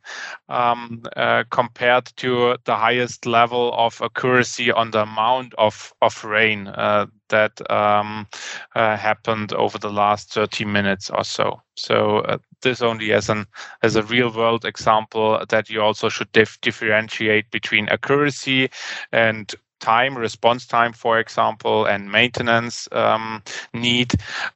um, 0.48 1.02
uh, 1.16 1.44
compared 1.50 2.06
to 2.16 2.56
the 2.64 2.76
highest 2.76 3.26
level 3.26 3.72
of 3.76 4.00
accuracy 4.02 4.70
on 4.70 4.90
the 4.90 5.02
amount 5.02 5.54
of, 5.58 5.92
of 6.02 6.24
rain 6.24 6.68
uh, 6.68 7.06
that 7.28 7.60
um, 7.70 8.26
uh, 8.74 8.96
happened 8.96 9.52
over 9.52 9.78
the 9.78 9.90
last 9.90 10.32
30 10.32 10.64
minutes 10.64 11.10
or 11.10 11.24
so. 11.24 11.60
So 11.76 12.18
uh, 12.20 12.38
this 12.62 12.82
only 12.82 13.12
as 13.12 13.28
an 13.28 13.46
as 13.82 13.96
a 13.96 14.02
real 14.02 14.32
world 14.32 14.64
example 14.64 15.44
that 15.48 15.70
you 15.70 15.82
also 15.82 16.08
should 16.08 16.30
dif- 16.32 16.60
differentiate 16.60 17.50
between 17.50 17.88
accuracy 17.88 18.70
and 19.12 19.54
time, 19.80 20.16
response 20.16 20.66
time, 20.66 20.92
for 20.92 21.18
example, 21.18 21.84
and 21.86 22.10
maintenance 22.10 22.88
um, 22.92 23.42
need 23.74 24.14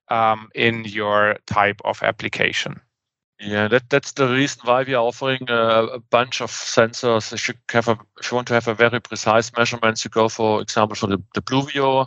um, 0.08 0.48
in 0.54 0.84
your 0.84 1.36
type 1.46 1.80
of 1.84 2.02
application. 2.02 2.80
Yeah, 3.38 3.68
that 3.68 3.90
that's 3.90 4.12
the 4.12 4.28
reason 4.28 4.62
why 4.64 4.82
we 4.82 4.94
are 4.94 5.04
offering 5.04 5.44
a, 5.48 5.84
a, 5.84 5.98
bunch 5.98 6.40
of 6.40 6.50
sensors. 6.50 7.34
If 7.34 7.48
you 7.48 7.54
have 7.70 7.88
a, 7.88 7.98
if 8.18 8.30
you 8.30 8.34
want 8.36 8.48
to 8.48 8.54
have 8.54 8.66
a 8.66 8.74
very 8.74 8.98
precise 8.98 9.52
measurements, 9.54 10.04
you 10.04 10.10
go 10.10 10.30
for 10.30 10.62
example 10.62 10.96
for 10.96 11.06
the, 11.06 11.22
the 11.34 11.42
Pluvio. 11.42 12.06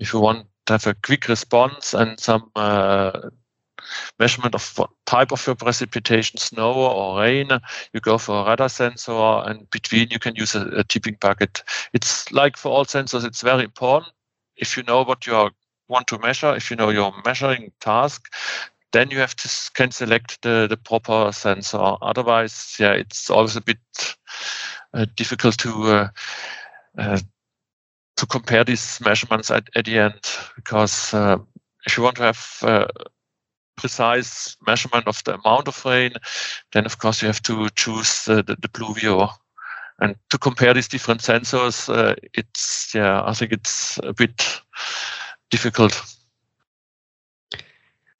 If 0.00 0.12
you 0.12 0.20
want 0.20 0.46
to 0.66 0.72
have 0.72 0.86
a 0.88 0.94
quick 0.94 1.28
response 1.28 1.94
and 1.94 2.18
some 2.18 2.50
uh, 2.56 3.30
measurement 4.18 4.56
of 4.56 4.76
what 4.76 4.90
type 5.06 5.30
of 5.30 5.46
your 5.46 5.54
precipitation, 5.54 6.38
snow 6.38 6.72
or 6.72 7.20
rain, 7.20 7.50
you 7.92 8.00
go 8.00 8.18
for 8.18 8.44
a 8.44 8.50
radar 8.50 8.68
sensor, 8.68 9.12
and 9.12 9.70
between 9.70 10.08
you 10.10 10.18
can 10.18 10.34
use 10.34 10.56
a, 10.56 10.66
a 10.78 10.82
tipping 10.82 11.16
bucket. 11.20 11.62
It's 11.92 12.32
like 12.32 12.56
for 12.56 12.70
all 12.70 12.84
sensors, 12.84 13.24
it's 13.24 13.42
very 13.42 13.62
important 13.62 14.12
if 14.56 14.76
you 14.76 14.82
know 14.84 15.02
what 15.02 15.26
you 15.26 15.36
are 15.36 15.50
want 15.88 16.06
to 16.08 16.18
measure, 16.18 16.54
if 16.54 16.70
you 16.70 16.76
know 16.76 16.90
your 16.90 17.12
measuring 17.24 17.70
task, 17.80 18.32
then 18.94 19.10
you 19.10 19.18
have 19.18 19.34
to 19.34 19.48
can 19.74 19.90
select 19.90 20.40
the, 20.42 20.66
the 20.68 20.76
proper 20.76 21.32
sensor. 21.32 21.96
Otherwise, 22.00 22.76
yeah, 22.78 22.92
it's 22.92 23.28
always 23.28 23.56
a 23.56 23.60
bit 23.60 23.78
uh, 24.94 25.04
difficult 25.16 25.58
to 25.58 25.70
uh, 25.82 26.08
uh, 26.96 27.18
to 28.16 28.26
compare 28.26 28.62
these 28.62 29.00
measurements 29.04 29.50
at, 29.50 29.68
at 29.74 29.84
the 29.86 29.98
end 29.98 30.20
because 30.54 31.12
uh, 31.12 31.36
if 31.86 31.96
you 31.96 32.04
want 32.04 32.16
to 32.16 32.22
have 32.22 32.58
uh, 32.62 32.86
precise 33.76 34.56
measurement 34.64 35.08
of 35.08 35.22
the 35.24 35.34
amount 35.34 35.66
of 35.66 35.84
rain, 35.84 36.12
then 36.72 36.86
of 36.86 36.98
course 36.98 37.20
you 37.20 37.26
have 37.26 37.42
to 37.42 37.68
choose 37.70 38.24
the, 38.26 38.44
the 38.44 38.68
Pluvio. 38.68 39.28
And 40.00 40.14
to 40.30 40.38
compare 40.38 40.72
these 40.72 40.88
different 40.88 41.20
sensors, 41.20 41.92
uh, 41.92 42.14
it's 42.32 42.94
yeah, 42.94 43.22
I 43.24 43.34
think 43.34 43.52
it's 43.52 43.98
a 44.04 44.12
bit 44.12 44.60
difficult. 45.50 46.00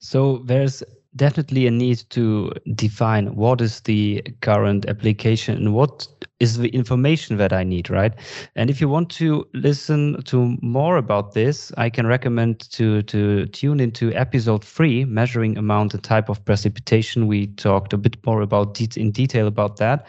So 0.05 0.43
there's 0.45 0.83
definitely 1.17 1.67
a 1.67 1.71
need 1.71 2.05
to 2.11 2.53
define 2.75 3.35
what 3.37 3.63
is 3.63 3.81
the 3.81 4.21
current 4.43 4.85
application 4.87 5.57
and 5.57 5.73
what 5.75 6.07
is 6.41 6.59
the 6.59 6.69
information 6.69 7.39
that 7.39 7.55
I 7.55 7.65
need, 7.65 7.89
right? 7.89 8.13
And 8.55 8.69
if 8.69 8.83
you 8.83 8.89
want 8.91 9.09
to 9.13 9.47
listen 9.55 10.23
to 10.25 10.59
more 10.61 10.99
about 10.99 11.33
this, 11.33 11.73
I 11.79 11.89
can 11.89 12.07
recommend 12.07 12.71
to 12.73 13.03
to 13.05 13.47
tune 13.47 13.81
into 13.81 14.13
episode 14.13 14.63
three, 14.63 15.07
measuring 15.07 15.57
amount 15.57 15.95
and 15.95 16.03
type 16.05 16.29
of 16.29 16.45
precipitation. 16.45 17.27
We 17.27 17.47
talked 17.47 17.95
a 17.95 17.99
bit 17.99 18.19
more 18.27 18.43
about 18.43 18.75
de- 18.75 19.01
in 19.01 19.11
detail 19.11 19.47
about 19.47 19.79
that. 19.79 20.07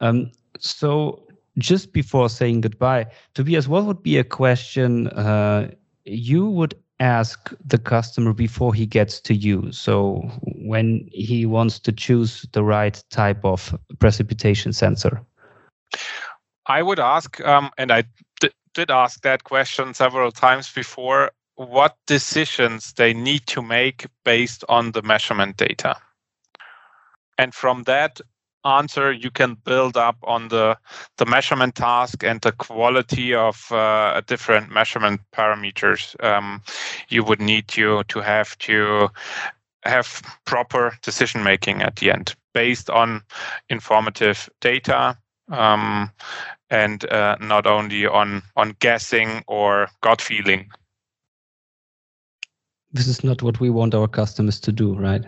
Um, 0.00 0.32
so 0.58 1.26
just 1.58 1.92
before 1.92 2.30
saying 2.30 2.62
goodbye, 2.62 3.08
Tobias, 3.34 3.68
what 3.68 3.84
would 3.84 4.02
be 4.02 4.16
a 4.16 4.24
question 4.24 5.08
uh, 5.08 5.70
you 6.06 6.48
would 6.48 6.74
ask 7.00 7.52
the 7.64 7.78
customer 7.78 8.32
before 8.32 8.72
he 8.72 8.86
gets 8.86 9.20
to 9.20 9.34
you. 9.34 9.72
So 9.72 10.20
when 10.64 11.08
he 11.12 11.46
wants 11.46 11.78
to 11.80 11.92
choose 11.92 12.46
the 12.52 12.62
right 12.62 13.02
type 13.10 13.44
of 13.44 13.76
precipitation 13.98 14.72
sensor. 14.72 15.20
I 16.66 16.82
would 16.82 17.00
ask, 17.00 17.40
um, 17.40 17.70
and 17.76 17.92
I 17.92 18.04
did 18.74 18.90
ask 18.90 19.22
that 19.22 19.44
question 19.44 19.94
several 19.94 20.32
times 20.32 20.72
before, 20.72 21.32
what 21.56 21.96
decisions 22.06 22.92
they 22.94 23.14
need 23.14 23.46
to 23.46 23.62
make 23.62 24.06
based 24.24 24.64
on 24.68 24.92
the 24.92 25.02
measurement 25.02 25.56
data. 25.56 25.96
And 27.38 27.54
from 27.54 27.84
that, 27.84 28.20
answer 28.64 29.12
you 29.12 29.30
can 29.30 29.54
build 29.64 29.96
up 29.96 30.16
on 30.22 30.48
the 30.48 30.76
the 31.18 31.26
measurement 31.26 31.74
task 31.74 32.24
and 32.24 32.40
the 32.40 32.52
quality 32.52 33.34
of 33.34 33.70
uh, 33.72 34.20
different 34.26 34.70
measurement 34.70 35.20
parameters 35.32 36.14
um, 36.24 36.62
you 37.08 37.22
would 37.22 37.40
need 37.40 37.68
to 37.68 38.02
to 38.04 38.20
have 38.20 38.56
to 38.58 39.08
have 39.84 40.22
proper 40.46 40.96
decision 41.02 41.42
making 41.42 41.82
at 41.82 41.96
the 41.96 42.10
end 42.10 42.34
based 42.54 42.88
on 42.88 43.22
informative 43.68 44.48
data 44.60 45.16
um, 45.50 46.10
and 46.70 47.04
uh, 47.10 47.36
not 47.40 47.66
only 47.66 48.06
on 48.06 48.42
on 48.56 48.74
guessing 48.80 49.42
or 49.46 49.88
gut 50.00 50.20
feeling 50.20 50.70
this 52.94 53.08
is 53.08 53.24
not 53.24 53.42
what 53.42 53.60
we 53.60 53.70
want 53.70 53.94
our 53.94 54.08
customers 54.08 54.60
to 54.60 54.72
do, 54.72 54.94
right? 54.94 55.24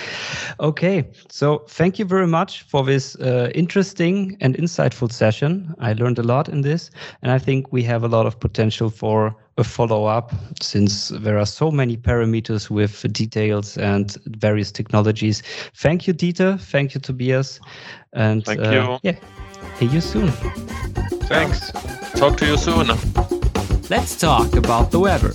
okay, 0.60 1.04
so 1.28 1.58
thank 1.68 1.98
you 1.98 2.06
very 2.06 2.26
much 2.26 2.62
for 2.62 2.82
this 2.84 3.14
uh, 3.16 3.50
interesting 3.54 4.36
and 4.40 4.56
insightful 4.56 5.12
session. 5.12 5.74
I 5.78 5.92
learned 5.92 6.18
a 6.18 6.22
lot 6.22 6.48
in 6.48 6.62
this, 6.62 6.90
and 7.20 7.30
I 7.30 7.38
think 7.38 7.70
we 7.70 7.82
have 7.84 8.02
a 8.02 8.08
lot 8.08 8.24
of 8.24 8.40
potential 8.40 8.88
for 8.88 9.36
a 9.58 9.64
follow 9.64 10.06
up 10.06 10.32
since 10.62 11.08
there 11.08 11.38
are 11.38 11.44
so 11.44 11.70
many 11.70 11.98
parameters 11.98 12.70
with 12.70 13.12
details 13.12 13.76
and 13.76 14.16
various 14.26 14.72
technologies. 14.72 15.42
Thank 15.74 16.06
you, 16.06 16.14
Dieter. 16.14 16.58
Thank 16.58 16.94
you, 16.94 17.00
Tobias. 17.00 17.60
And 18.14 18.42
thank 18.42 18.60
uh, 18.60 18.70
you. 18.70 18.98
Yeah, 19.02 19.18
see 19.78 19.86
you 19.86 20.00
soon. 20.00 20.28
Thanks. 21.28 21.72
Talk 22.14 22.38
to 22.38 22.46
you 22.46 22.56
soon. 22.56 22.88
Let's 23.90 24.18
talk 24.18 24.56
about 24.56 24.90
the 24.90 25.00
weather. 25.00 25.32